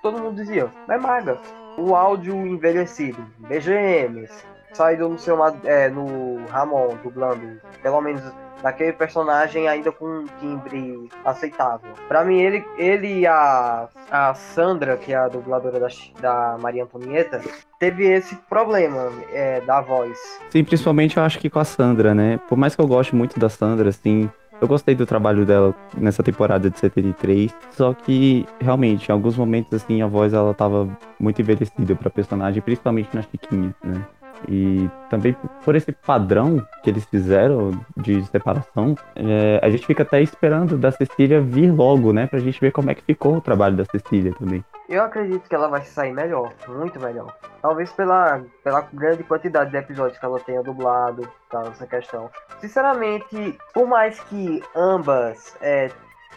todo 0.03 0.19
mundo 0.19 0.37
dizia, 0.37 0.69
é 0.89 0.99
maga. 0.99 1.39
O 1.77 1.95
áudio 1.95 2.35
envelhecido, 2.47 3.23
BGMs, 3.39 4.33
saído 4.77 5.09
no 5.09 5.19
seu 5.19 5.39
é, 5.65 5.89
no 5.89 6.45
Ramon, 6.47 6.97
dublando, 7.03 7.61
pelo 7.83 8.01
menos 8.01 8.23
daquele 8.63 8.93
personagem 8.93 9.69
ainda 9.69 9.93
com 9.93 10.07
um 10.07 10.25
timbre 10.41 11.09
aceitável. 11.25 11.93
Para 12.09 12.25
mim, 12.25 12.41
ele, 12.41 12.65
ele 12.79 13.21
e 13.21 13.27
a, 13.27 13.89
a 14.11 14.35
Sandra, 14.35 14.97
que 14.97 15.13
é 15.13 15.17
a 15.17 15.29
dubladora 15.29 15.79
da, 15.79 15.89
da 16.21 16.59
Maria 16.59 16.85
Antonieta, 16.85 17.41
teve 17.79 18.05
esse 18.05 18.35
problema 18.49 19.11
é, 19.33 19.61
da 19.61 19.81
voz. 19.81 20.19
Sim, 20.51 20.65
principalmente 20.65 21.17
eu 21.17 21.23
acho 21.23 21.39
que 21.39 21.51
com 21.51 21.59
a 21.59 21.65
Sandra, 21.65 22.15
né? 22.15 22.39
Por 22.49 22.57
mais 22.57 22.75
que 22.75 22.81
eu 22.81 22.87
goste 22.87 23.15
muito 23.15 23.39
da 23.39 23.49
Sandra, 23.49 23.91
assim, 23.91 24.31
eu 24.61 24.67
gostei 24.67 24.95
do 24.95 25.05
trabalho 25.05 25.45
dela 25.45 25.75
nessa 25.97 26.23
temporada 26.23 26.71
de 26.71 26.79
73, 26.79 27.55
só 27.73 27.93
que 27.93 28.47
realmente, 28.59 29.09
em 29.09 29.13
alguns 29.13 29.37
momentos 29.37 29.75
assim, 29.75 30.01
a 30.01 30.07
voz 30.07 30.33
ela 30.33 30.55
tava 30.55 30.89
muito 31.21 31.41
envelhecida 31.41 31.95
para 31.95 32.09
personagem, 32.09 32.63
principalmente 32.63 33.15
na 33.15 33.23
Chiquinha, 33.23 33.75
né? 33.85 34.03
E 34.49 34.89
também 35.09 35.37
por 35.65 35.75
esse 35.75 35.93
padrão 35.93 36.67
que 36.83 36.91
eles 36.91 37.05
fizeram 37.05 37.73
de 37.97 38.25
separação, 38.27 38.95
é, 39.15 39.61
a 39.63 39.71
gente 39.71 39.87
fica 39.87 40.03
até 40.03 40.21
esperando 40.21 40.77
da 40.77 40.91
Cecília 40.91 41.41
vir 41.41 41.71
logo, 41.73 42.13
né? 42.13 42.27
Pra 42.27 42.39
gente 42.39 42.61
ver 42.61 42.73
como 42.73 42.91
é 42.91 42.95
que 42.95 43.03
ficou 43.03 43.37
o 43.37 43.41
trabalho 43.41 43.77
da 43.77 43.85
Cecília 43.85 44.33
também. 44.39 44.65
Eu 44.89 45.03
acredito 45.03 45.49
que 45.49 45.55
ela 45.55 45.69
vai 45.69 45.83
sair 45.83 46.13
melhor, 46.13 46.53
muito 46.69 47.01
melhor. 47.01 47.35
Talvez 47.61 47.93
pela, 47.93 48.41
pela 48.63 48.83
grande 48.93 49.25
quantidade 49.25 49.71
de 49.71 49.77
episódios 49.77 50.19
que 50.19 50.25
ela 50.25 50.39
tenha 50.39 50.63
dublado, 50.63 51.29
tal, 51.51 51.67
essa 51.67 51.87
questão. 51.87 52.31
Sinceramente, 52.61 53.59
por 53.75 53.89
mais 53.89 54.21
que 54.21 54.63
ambas 54.77 55.57
é, 55.61 55.91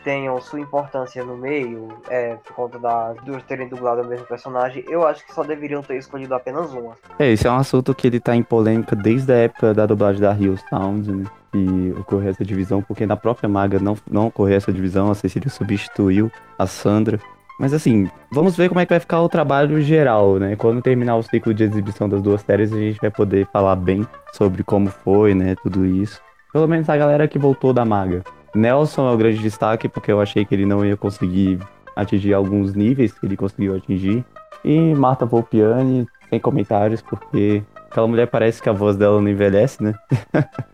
tenham 0.03 0.39
sua 0.41 0.60
importância 0.60 1.24
no 1.24 1.38
meio, 1.38 1.89
é, 2.10 2.36
por 2.36 2.53
conta 2.53 2.79
das 2.79 3.18
duas 3.24 3.44
terem 3.44 3.68
dublado 3.68 4.01
o 4.01 4.08
mesmo 4.08 4.25
personagem, 4.25 4.84
eu 4.88 5.06
acho 5.06 5.25
que 5.25 5.34
só 5.34 5.44
deveriam 5.44 5.82
ter 5.82 5.98
escolhido 5.98 6.34
apenas 6.34 6.72
uma. 6.74 6.94
É, 7.18 7.32
esse 7.32 7.48
é 7.48 7.51
um 7.51 7.58
assunto 7.58 7.94
que 7.94 8.08
ele 8.08 8.20
tá 8.20 8.36
em 8.36 8.44
polêmica 8.44 8.96
desde 8.96 9.32
a 9.32 9.36
época 9.36 9.74
da 9.74 9.86
dublagem 9.86 10.22
da 10.22 10.32
Rio 10.32 10.58
Sound, 10.70 11.12
né? 11.12 11.25
E 11.53 11.91
ocorreu 12.00 12.29
essa 12.29 12.46
divisão, 12.46 12.82
porque 12.82 13.06
na 13.06 13.18
própria 13.18 13.50
Maga 13.50 13.79
não, 13.79 13.98
não 14.10 14.27
ocorreu 14.27 14.58
essa 14.58 14.72
divisão, 14.72 15.10
a 15.10 15.15
Cecília 15.15 15.50
substituiu 15.50 16.32
a 16.58 16.68
Sandra. 16.68 17.20
Mas 17.60 17.74
assim, 17.74 18.10
vamos 18.32 18.56
ver 18.56 18.70
como 18.70 18.79
é 18.79 18.86
que 18.86 18.94
vai 18.94 19.00
ficar 19.00 19.22
o 19.22 19.27
trabalho 19.27 19.82
geral, 19.82 20.38
né? 20.38 20.56
Quando 20.56 20.82
terminar 20.82 21.18
o 21.18 21.24
ciclo 21.24 21.53
de 21.53 21.63
exibição 21.63 22.08
das 22.08 22.22
duas 22.22 22.41
séries, 22.41 22.72
a 22.72 22.77
gente 22.77 23.01
vai 23.01 23.12
poder 23.12 23.48
falar 23.51 23.75
bem 23.75 24.08
sobre 24.32 24.63
como 24.63 24.88
foi, 24.89 25.34
né? 25.34 25.56
Tudo 25.62 25.86
isso. 25.86 26.22
Pelo 26.53 26.68
menos 26.68 26.88
a 26.88 26.96
galera 26.96 27.27
que 27.27 27.38
voltou 27.38 27.74
da 27.74 27.84
Maga. 27.84 28.24
Nelson 28.56 29.10
é 29.10 29.13
o 29.13 29.18
grande 29.18 29.39
destaque, 29.39 29.88
porque 29.88 30.12
eu 30.12 30.22
achei 30.22 30.46
que 30.46 30.53
ele 30.53 30.65
não 30.65 30.86
ia 30.86 30.98
conseguir 30.98 31.60
atingir 31.96 32.34
alguns 32.34 32.74
níveis 32.74 33.12
que 33.12 33.25
ele 33.25 33.38
conseguiu 33.38 33.75
atingir. 33.75 34.24
E 34.63 34.94
Marta 34.96 35.25
Volpiani, 35.25 36.08
sem 36.29 36.39
comentários, 36.39 37.01
porque 37.01 37.63
aquela 37.89 38.08
mulher 38.08 38.27
parece 38.27 38.62
que 38.62 38.70
a 38.70 38.74
voz 38.74 38.96
dela 38.96 39.22
não 39.22 39.29
envelhece, 39.29 39.82
né? 39.84 39.94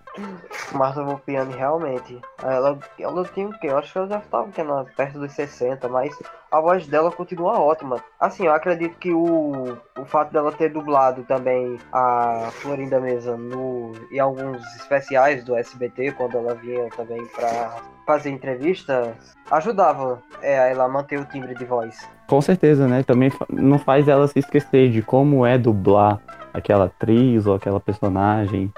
Marta 0.73 1.03
Volpiani, 1.03 1.53
realmente. 1.55 2.19
Ela, 2.43 2.77
ela 2.99 3.25
tinha 3.25 3.47
o 3.47 3.59
quê? 3.59 3.67
Eu 3.67 3.77
acho 3.77 3.91
que 3.91 3.97
ela 3.97 4.07
já 4.07 4.17
estava 4.19 4.85
perto 4.95 5.19
dos 5.19 5.31
60, 5.33 5.87
mas 5.87 6.17
a 6.51 6.59
voz 6.59 6.87
dela 6.87 7.11
continua 7.11 7.59
ótima. 7.59 8.03
Assim, 8.19 8.45
eu 8.45 8.53
acredito 8.53 8.97
que 8.97 9.11
o, 9.11 9.77
o 9.97 10.05
fato 10.05 10.31
dela 10.31 10.51
ter 10.51 10.71
dublado 10.71 11.23
também 11.23 11.77
a 11.91 12.49
Florinda 12.61 12.99
Mesa 12.99 13.35
no, 13.37 13.93
em 14.11 14.19
alguns 14.19 14.61
especiais 14.75 15.43
do 15.43 15.55
SBT, 15.55 16.11
quando 16.13 16.37
ela 16.37 16.53
vinha 16.55 16.89
também 16.95 17.25
para 17.27 17.75
fazer 18.05 18.29
entrevistas, 18.29 19.15
ajudava 19.51 20.21
é, 20.41 20.71
ela 20.71 20.85
a 20.85 20.89
manter 20.89 21.19
o 21.19 21.25
timbre 21.25 21.55
de 21.55 21.65
voz. 21.65 22.07
Com 22.27 22.41
certeza, 22.41 22.87
né? 22.87 23.03
Também 23.03 23.31
não 23.49 23.79
faz 23.79 24.07
ela 24.07 24.27
se 24.27 24.39
esquecer 24.39 24.91
de 24.91 25.01
como 25.01 25.45
é 25.45 25.57
dublar 25.57 26.19
aquela 26.53 26.85
atriz 26.85 27.45
ou 27.45 27.55
aquela 27.55 27.79
personagem. 27.79 28.71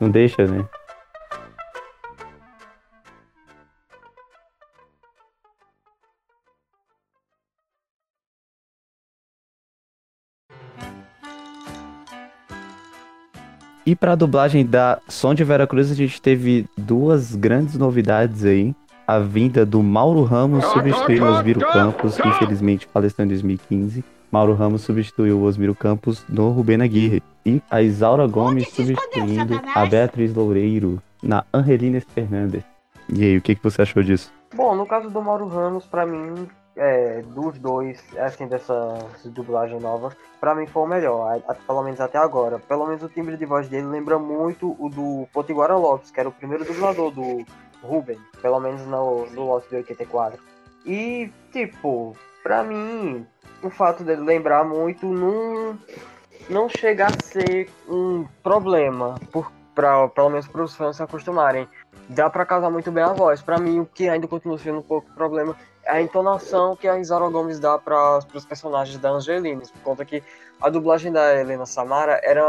Não 0.00 0.10
deixa, 0.10 0.46
né? 0.46 0.64
E 13.94 13.96
para 13.96 14.10
a 14.10 14.16
dublagem 14.16 14.66
da 14.66 14.98
Som 15.08 15.34
de 15.34 15.44
Veracruz, 15.44 15.88
a 15.88 15.94
gente 15.94 16.20
teve 16.20 16.68
duas 16.76 17.36
grandes 17.36 17.76
novidades 17.76 18.44
aí. 18.44 18.74
A 19.06 19.20
vinda 19.20 19.64
do 19.64 19.80
Mauro 19.84 20.24
Ramos 20.24 20.64
substituindo 20.64 21.24
o 21.24 21.28
Osmiro 21.28 21.60
Campos, 21.60 22.16
que 22.16 22.26
infelizmente 22.26 22.88
faleceu 22.92 23.24
em 23.24 23.28
2015. 23.28 24.04
Mauro 24.32 24.52
Ramos 24.52 24.82
substituiu 24.82 25.38
o 25.38 25.44
Osmiro 25.44 25.76
Campos 25.76 26.24
no 26.28 26.50
Rubén 26.50 26.82
Aguirre. 26.82 27.22
E 27.46 27.62
a 27.70 27.82
Isaura 27.82 28.26
Gomes 28.26 28.68
substituindo 28.70 29.60
a 29.72 29.86
Beatriz 29.86 30.34
Loureiro 30.34 31.00
na 31.22 31.44
Angelines 31.54 32.04
Fernandes. 32.12 32.64
E 33.08 33.22
aí, 33.22 33.36
o 33.36 33.40
que, 33.40 33.54
que 33.54 33.62
você 33.62 33.82
achou 33.82 34.02
disso? 34.02 34.32
Bom, 34.56 34.74
no 34.74 34.86
caso 34.86 35.08
do 35.08 35.22
Mauro 35.22 35.46
Ramos, 35.46 35.86
para 35.86 36.04
mim, 36.04 36.48
é, 36.76 37.22
dos 37.22 37.58
dois, 37.58 38.02
assim, 38.18 38.46
dessa 38.46 38.98
dublagem 39.24 39.80
nova, 39.80 40.16
pra 40.40 40.54
mim 40.54 40.66
foi 40.66 40.82
o 40.82 40.86
melhor, 40.86 41.40
a, 41.46 41.52
a, 41.52 41.54
pelo 41.54 41.82
menos 41.82 42.00
até 42.00 42.18
agora. 42.18 42.58
Pelo 42.58 42.86
menos 42.86 43.02
o 43.02 43.08
timbre 43.08 43.36
de 43.36 43.46
voz 43.46 43.68
dele 43.68 43.86
lembra 43.86 44.18
muito 44.18 44.74
o 44.78 44.88
do 44.88 45.28
Potiguara 45.32 45.76
Lopes, 45.76 46.10
que 46.10 46.20
era 46.20 46.28
o 46.28 46.32
primeiro 46.32 46.64
dublador 46.64 47.10
do 47.10 47.44
Ruben, 47.82 48.18
pelo 48.40 48.60
menos 48.60 48.82
no, 48.86 49.26
no 49.26 49.46
Lost 49.46 49.68
de 49.68 49.76
84. 49.76 50.40
E, 50.84 51.30
tipo, 51.52 52.16
pra 52.42 52.62
mim, 52.62 53.26
o 53.62 53.70
fato 53.70 54.02
dele 54.02 54.22
lembrar 54.22 54.64
muito 54.64 55.06
não, 55.06 55.78
não 56.48 56.68
chega 56.68 57.06
a 57.06 57.12
ser 57.12 57.70
um 57.88 58.26
problema, 58.42 59.14
por, 59.32 59.50
pra, 59.74 60.08
pelo 60.08 60.30
menos 60.30 60.48
para 60.48 60.62
os 60.62 60.74
fãs 60.74 60.96
se 60.96 61.02
acostumarem. 61.02 61.68
Dá 62.08 62.28
pra 62.28 62.44
casar 62.44 62.70
muito 62.70 62.92
bem 62.92 63.02
a 63.02 63.12
voz. 63.12 63.40
Pra 63.40 63.58
mim, 63.58 63.80
o 63.80 63.86
que 63.86 64.08
ainda 64.08 64.28
continua 64.28 64.58
sendo 64.58 64.80
um 64.80 64.82
pouco 64.82 65.10
problema 65.12 65.56
a 65.86 66.00
entonação 66.00 66.76
que 66.76 66.88
a 66.88 66.98
Isara 66.98 67.28
Gomes 67.28 67.58
dá 67.60 67.78
para 67.78 68.18
os 68.32 68.44
personagens 68.44 68.98
da 68.98 69.10
Angelina, 69.10 69.62
por 69.62 69.82
conta 69.82 70.04
que 70.04 70.22
a 70.60 70.70
dublagem 70.70 71.12
da 71.12 71.38
Helena 71.38 71.66
Samara 71.66 72.20
era, 72.22 72.42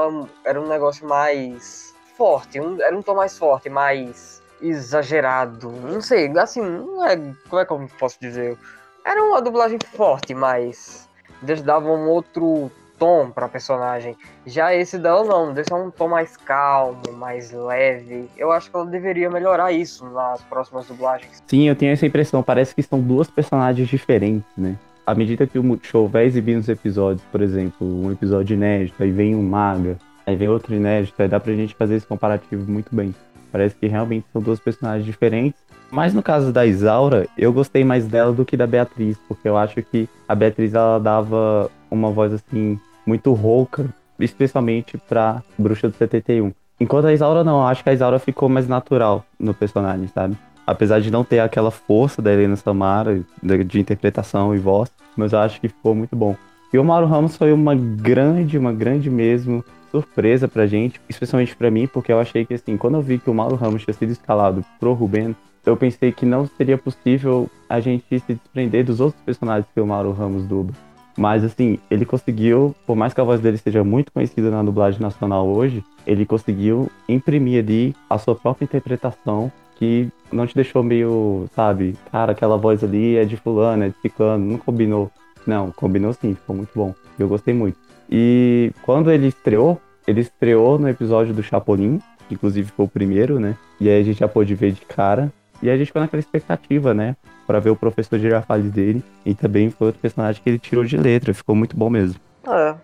era 0.44 0.62
um 0.62 0.68
negócio 0.68 1.08
mais 1.08 1.94
forte, 2.18 2.60
um, 2.60 2.82
era 2.82 2.96
um 2.96 3.02
tom 3.02 3.16
mais 3.16 3.38
forte, 3.38 3.70
mais 3.70 4.42
exagerado, 4.62 5.70
não 5.70 6.02
sei, 6.02 6.32
assim, 6.38 6.62
não 6.62 7.06
é, 7.06 7.18
como 7.50 7.62
é 7.62 7.66
que 7.66 7.72
eu 7.72 7.90
posso 8.00 8.18
dizer? 8.20 8.58
Era 9.04 9.22
uma 9.24 9.42
dublagem 9.42 9.78
forte, 9.96 10.34
mas 10.34 11.10
eles 11.44 11.62
davam 11.62 11.96
um 11.96 12.10
outro 12.10 12.72
tom 12.98 13.30
para 13.30 13.48
personagem. 13.48 14.16
Já 14.46 14.74
esse 14.74 14.98
dela 14.98 15.24
não, 15.24 15.54
desse 15.54 15.72
é 15.72 15.76
um 15.76 15.92
tom 15.92 16.08
mais 16.08 16.36
calmo, 16.38 17.02
mais 17.14 17.52
leve. 17.52 18.30
Eu 18.38 18.52
acho 18.52 18.70
que 18.70 18.76
ela 18.76 18.86
deveria 18.86 19.30
melhorar 19.30 19.72
isso 19.72 20.06
nas 20.06 20.42
próximas 20.44 20.88
dublagens. 20.88 21.44
Sim, 21.48 21.68
eu 21.68 21.76
tenho 21.76 21.94
essa 21.94 22.06
impressão. 22.06 22.42
Parece 22.42 22.74
que 22.74 22.84
são 22.84 23.00
duas 23.00 23.30
personagens 23.30 23.88
diferentes, 23.88 24.50
né? 24.58 24.76
À 25.06 25.14
medida 25.14 25.46
que 25.46 25.60
o 25.60 25.64
Multishow 25.64 26.08
vai 26.08 26.26
exibindo 26.26 26.60
os 26.60 26.70
episódios, 26.70 27.26
por 27.32 27.42
exemplo, 27.42 27.86
um 27.86 28.12
episódio 28.12 28.56
inédito, 28.56 29.02
aí 29.04 29.12
vem 29.12 29.36
um 29.36 29.44
maga, 29.44 29.98
aí 30.26 30.36
vem 30.36 30.50
outro 30.50 30.74
inédito, 30.74 31.22
aí 31.22 31.28
dá 31.28 31.40
pra 31.40 31.54
gente 31.54 31.76
fazer 31.76 31.96
esse 31.96 32.08
comparativo 32.08 32.70
muito 32.70 32.96
bem. 32.96 33.14
Parece 33.52 33.76
que 33.76 33.88
realmente 33.88 34.26
são 34.34 34.42
duas 34.42 34.60
personagens 34.60 35.06
diferentes. 35.06 35.64
Mas 35.92 36.14
no 36.14 36.24
caso 36.24 36.52
da 36.52 36.66
Isaura, 36.66 37.28
eu 37.38 37.54
gostei 37.54 37.84
mais 37.84 38.08
dela 38.08 38.34
do 38.34 38.44
que 38.44 38.58
da 38.58 38.66
Beatriz, 38.66 39.18
porque 39.28 39.48
eu 39.48 39.56
acho 39.56 39.82
que 39.84 40.10
a 40.28 40.34
Beatriz 40.34 40.74
ela 40.74 41.00
dava 41.00 41.70
uma 41.90 42.10
voz 42.12 42.34
assim 42.34 42.80
muito 43.06 43.34
rouca, 43.34 43.88
especialmente 44.20 44.98
pra 44.98 45.44
Bruxa 45.58 45.90
do 45.90 45.96
71. 45.96 46.52
Enquanto 46.80 47.06
a 47.06 47.14
Isaura 47.14 47.44
não, 47.44 47.66
acho 47.66 47.84
que 47.84 47.90
a 47.90 47.94
Isaura 47.94 48.20
ficou 48.20 48.50
mais 48.50 48.68
natural 48.68 49.26
no 49.40 49.54
personagem, 49.54 50.08
sabe? 50.08 50.38
Apesar 50.68 51.00
de 51.00 51.12
não 51.12 51.24
ter 51.24 51.40
aquela 51.40 51.72
força 51.72 52.22
da 52.22 52.34
Helena 52.34 52.56
Samara 52.56 53.22
de 53.42 53.80
interpretação 53.80 54.54
e 54.56 54.58
voz, 54.58 54.92
mas 55.16 55.32
eu 55.32 55.40
acho 55.40 55.62
que 55.62 55.70
ficou 55.70 55.94
muito 55.94 56.16
bom. 56.16 56.36
E 56.74 56.78
o 56.78 56.84
Mauro 56.84 57.06
Ramos 57.06 57.38
foi 57.38 57.54
uma 57.54 57.76
grande, 57.76 58.58
uma 58.58 58.74
grande 58.74 59.10
mesmo 59.10 59.64
surpresa 59.92 60.48
pra 60.48 60.68
gente, 60.68 61.00
especialmente 61.08 61.56
pra 61.56 61.72
mim, 61.72 61.88
porque 61.88 62.12
eu 62.12 62.20
achei 62.20 62.46
que 62.46 62.56
assim, 62.56 62.76
quando 62.76 62.96
eu 62.96 63.02
vi 63.02 63.20
que 63.20 63.30
o 63.30 63.34
Mauro 63.34 63.56
Ramos 63.56 63.84
tinha 63.84 63.94
sido 63.94 64.12
escalado 64.12 64.66
pro 64.80 64.94
Ruben, 64.94 65.36
eu 65.66 65.78
pensei 65.78 66.12
que 66.12 66.26
não 66.26 66.46
seria 66.46 66.78
possível 66.78 67.50
a 67.70 67.80
gente 67.80 68.04
se 68.10 68.34
desprender 68.34 68.84
dos 68.84 69.00
outros 69.00 69.22
personagens 69.24 69.68
que 69.74 69.80
o 69.80 69.88
Mauro 69.88 70.12
Ramos 70.12 70.46
dubla. 70.46 70.76
Mas 71.18 71.44
assim, 71.44 71.80
ele 71.90 72.06
conseguiu, 72.06 72.76
por 72.86 72.96
mais 72.96 73.14
que 73.14 73.22
a 73.22 73.24
voz 73.24 73.40
dele 73.40 73.58
seja 73.58 73.84
muito 73.84 74.12
conhecida 74.12 74.52
na 74.52 74.62
dublagem 74.62 75.00
nacional 75.00 75.48
hoje, 75.48 75.84
ele 76.06 76.26
conseguiu 76.26 76.90
imprimir 77.08 77.64
ali 77.64 77.96
a 78.10 78.18
sua 78.18 78.36
própria 78.36 78.66
interpretação 78.66 79.52
que 79.76 80.10
não 80.32 80.48
te 80.48 80.56
deixou 80.56 80.84
meio, 80.84 81.48
sabe, 81.56 81.96
cara, 82.12 82.32
aquela 82.32 82.58
voz 82.58 82.84
ali 82.84 83.18
é 83.18 83.26
de 83.26 83.38
fulano, 83.38 83.84
é 83.84 83.90
de 83.90 83.96
ciclano, 84.02 84.46
não 84.46 84.58
combinou. 84.58 85.12
Não, 85.46 85.72
combinou 85.72 86.14
sim, 86.14 86.34
ficou 86.34 86.56
muito 86.56 86.72
bom. 86.76 86.94
Eu 87.20 87.28
gostei 87.28 87.54
muito. 87.54 87.78
E 88.10 88.72
quando 88.84 89.12
ele 89.12 89.28
estreou, 89.28 89.80
ele 90.08 90.22
estreou 90.22 90.80
no 90.80 90.90
episódio 90.90 91.34
do 91.34 91.44
Chapolin, 91.44 92.00
inclusive 92.30 92.72
foi 92.72 92.86
o 92.86 92.90
primeiro, 92.90 93.40
né? 93.40 93.56
E 93.80 93.90
aí 93.90 94.02
a 94.02 94.04
gente 94.04 94.20
já 94.20 94.28
pôde 94.28 94.56
ver 94.56 94.72
de 94.72 94.82
cara. 94.82 95.32
E 95.62 95.70
a 95.70 95.78
gente 95.78 95.88
ficou 95.88 96.02
naquela 96.02 96.20
expectativa, 96.20 96.94
né? 96.94 97.16
para 97.46 97.60
ver 97.60 97.70
o 97.70 97.76
professor 97.76 98.20
Girafales 98.20 98.72
dele. 98.72 99.04
E 99.26 99.34
também 99.34 99.70
foi 99.70 99.88
outro 99.88 100.02
personagem 100.02 100.42
que 100.42 100.50
ele 100.50 100.60
tirou 100.60 100.84
de 100.84 100.98
letra, 100.98 101.34
ficou 101.34 101.56
muito 101.56 101.78
bom 101.78 101.90
mesmo. 101.90 102.20
É. 102.48 102.76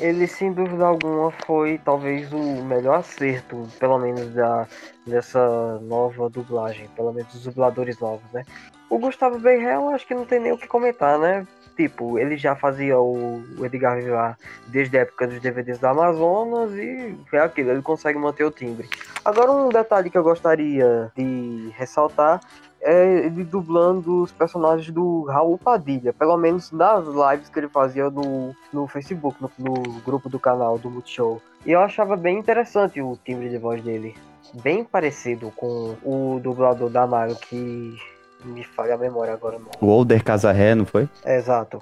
ele 0.00 0.26
sem 0.26 0.52
dúvida 0.52 0.84
alguma 0.84 1.30
foi 1.30 1.78
talvez 1.84 2.32
o 2.32 2.64
melhor 2.64 2.98
acerto, 2.98 3.68
pelo 3.78 3.98
menos 3.98 4.34
da 4.34 4.66
dessa 5.06 5.78
nova 5.82 6.28
dublagem, 6.28 6.88
pelo 6.96 7.12
menos 7.12 7.32
dos 7.32 7.44
dubladores 7.44 8.00
novos, 8.00 8.28
né? 8.32 8.44
O 8.90 8.98
Gustavo 8.98 9.38
Beirel 9.38 9.90
acho 9.90 10.04
que 10.04 10.14
não 10.14 10.24
tem 10.24 10.40
nem 10.40 10.50
o 10.50 10.58
que 10.58 10.66
comentar, 10.66 11.18
né? 11.18 11.46
Tipo, 11.76 12.18
ele 12.18 12.38
já 12.38 12.56
fazia 12.56 12.98
o 12.98 13.42
Edgar 13.62 13.96
Vivar 13.96 14.38
desde 14.66 14.96
a 14.96 15.02
época 15.02 15.26
dos 15.26 15.40
DVDs 15.40 15.78
da 15.78 15.90
Amazonas 15.90 16.72
e 16.72 17.14
é 17.32 17.38
aquilo, 17.38 17.70
ele 17.70 17.82
consegue 17.82 18.18
manter 18.18 18.44
o 18.44 18.50
timbre. 18.50 18.88
Agora 19.22 19.52
um 19.52 19.68
detalhe 19.68 20.08
que 20.08 20.16
eu 20.16 20.22
gostaria 20.22 21.12
de 21.14 21.70
ressaltar 21.76 22.40
é 22.80 23.26
ele 23.26 23.44
dublando 23.44 24.22
os 24.22 24.32
personagens 24.32 24.90
do 24.90 25.24
Raul 25.24 25.58
Padilha, 25.58 26.12
pelo 26.12 26.36
menos 26.36 26.72
nas 26.72 27.04
lives 27.04 27.48
que 27.50 27.58
ele 27.58 27.68
fazia 27.68 28.08
no, 28.08 28.54
no 28.72 28.86
Facebook, 28.86 29.36
no, 29.40 29.50
no 29.58 30.00
grupo 30.00 30.28
do 30.28 30.38
canal 30.38 30.78
do 30.78 30.90
Multishow. 30.90 31.42
E 31.66 31.72
eu 31.72 31.80
achava 31.80 32.16
bem 32.16 32.38
interessante 32.38 33.02
o 33.02 33.18
timbre 33.24 33.48
de 33.48 33.58
voz 33.58 33.82
dele. 33.82 34.16
Bem 34.62 34.84
parecido 34.84 35.52
com 35.56 35.96
o 36.04 36.40
dublador 36.40 36.88
da 36.88 37.06
Mario, 37.06 37.36
que 37.36 37.98
me 38.46 38.64
falha 38.64 38.94
a 38.94 38.98
memória 38.98 39.34
agora. 39.34 39.58
Não. 39.58 39.70
O 39.80 39.90
Older 39.90 40.22
Casarré, 40.22 40.74
não 40.74 40.86
foi? 40.86 41.08
É, 41.24 41.36
exato. 41.36 41.80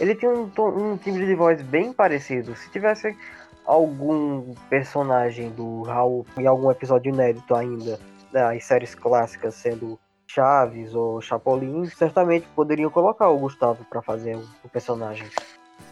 Ele 0.00 0.14
tinha 0.14 0.30
um, 0.30 0.50
um 0.58 0.96
timbre 0.96 1.26
de 1.26 1.34
voz 1.34 1.62
bem 1.62 1.92
parecido. 1.92 2.56
Se 2.56 2.70
tivesse 2.70 3.16
algum 3.64 4.54
personagem 4.68 5.50
do 5.50 5.82
Raul 5.82 6.26
em 6.36 6.46
algum 6.46 6.70
episódio 6.70 7.12
inédito 7.12 7.54
ainda, 7.54 7.98
das 8.32 8.54
né, 8.54 8.60
séries 8.60 8.94
clássicas, 8.94 9.54
sendo 9.54 9.98
Chaves 10.26 10.94
ou 10.94 11.20
Chapolin, 11.20 11.84
certamente 11.86 12.46
poderiam 12.54 12.90
colocar 12.90 13.28
o 13.28 13.38
Gustavo 13.38 13.84
para 13.84 14.00
fazer 14.00 14.36
o 14.64 14.68
personagem. 14.68 15.28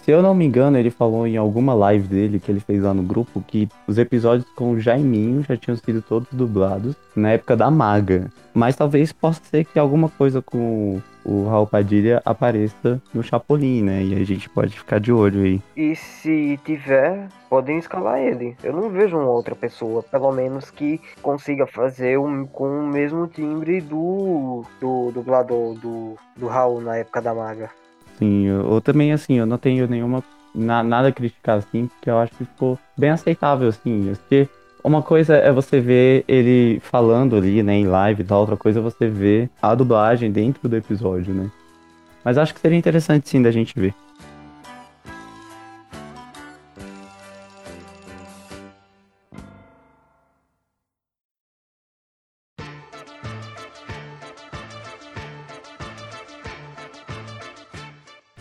Se 0.02 0.10
eu 0.10 0.22
não 0.22 0.34
me 0.34 0.46
engano, 0.46 0.78
ele 0.78 0.90
falou 0.90 1.26
em 1.26 1.36
alguma 1.36 1.74
live 1.74 2.08
dele 2.08 2.40
que 2.40 2.50
ele 2.50 2.60
fez 2.60 2.82
lá 2.82 2.94
no 2.94 3.02
grupo 3.02 3.44
que 3.46 3.68
os 3.86 3.98
episódios 3.98 4.48
com 4.56 4.72
o 4.72 4.80
Jaiminho 4.80 5.42
já 5.42 5.56
tinham 5.56 5.76
sido 5.76 6.00
todos 6.00 6.28
dublados 6.32 6.96
na 7.14 7.32
época 7.32 7.54
da 7.54 7.70
Maga. 7.70 8.30
Mas 8.54 8.74
talvez 8.74 9.12
possa 9.12 9.40
ser 9.44 9.64
que 9.64 9.78
alguma 9.78 10.08
coisa 10.08 10.40
com 10.40 11.00
o 11.24 11.48
Raul 11.48 11.66
Padilha 11.66 12.22
apareça 12.24 13.00
no 13.12 13.22
Chapolin, 13.22 13.82
né? 13.82 14.02
E 14.02 14.14
a 14.20 14.24
gente 14.24 14.48
pode 14.48 14.76
ficar 14.76 14.98
de 14.98 15.12
olho 15.12 15.42
aí. 15.42 15.62
E 15.76 15.94
se 15.94 16.58
tiver, 16.64 17.28
podem 17.48 17.78
escalar 17.78 18.18
ele. 18.18 18.56
Eu 18.62 18.72
não 18.72 18.88
vejo 18.88 19.18
uma 19.18 19.30
outra 19.30 19.54
pessoa, 19.54 20.02
pelo 20.02 20.32
menos 20.32 20.70
que 20.70 21.00
consiga 21.22 21.66
fazer 21.66 22.18
um, 22.18 22.46
com 22.46 22.66
o 22.66 22.86
mesmo 22.86 23.26
timbre 23.26 23.80
do, 23.80 24.64
do 24.80 25.10
dublador 25.12 25.74
do, 25.74 26.16
do 26.36 26.46
Raul 26.46 26.80
na 26.80 26.96
época 26.96 27.20
da 27.20 27.34
Maga. 27.34 27.70
Sim, 28.20 28.44
eu, 28.44 28.74
eu 28.74 28.80
também, 28.80 29.12
assim, 29.12 29.34
eu 29.34 29.46
não 29.46 29.58
tenho 29.58 29.88
nenhuma. 29.88 30.22
Na, 30.54 30.82
nada 30.82 31.08
a 31.08 31.12
criticar, 31.12 31.58
assim, 31.58 31.86
porque 31.86 32.10
eu 32.10 32.18
acho 32.18 32.32
que 32.32 32.44
ficou 32.44 32.78
bem 32.96 33.10
aceitável, 33.10 33.68
assim. 33.68 34.12
Porque 34.14 34.48
uma 34.84 35.00
coisa 35.00 35.36
é 35.36 35.50
você 35.52 35.80
ver 35.80 36.24
ele 36.28 36.80
falando 36.80 37.36
ali, 37.36 37.62
né, 37.62 37.74
em 37.74 37.86
live 37.86 38.22
e 38.22 38.24
tal, 38.24 38.40
outra 38.40 38.56
coisa 38.56 38.80
é 38.80 38.82
você 38.82 39.08
ver 39.08 39.48
a 39.62 39.74
dublagem 39.74 40.30
dentro 40.30 40.68
do 40.68 40.76
episódio, 40.76 41.32
né? 41.32 41.50
Mas 42.24 42.36
acho 42.36 42.52
que 42.52 42.60
seria 42.60 42.76
interessante 42.76 43.28
sim 43.28 43.40
da 43.40 43.50
gente 43.50 43.78
ver. 43.78 43.94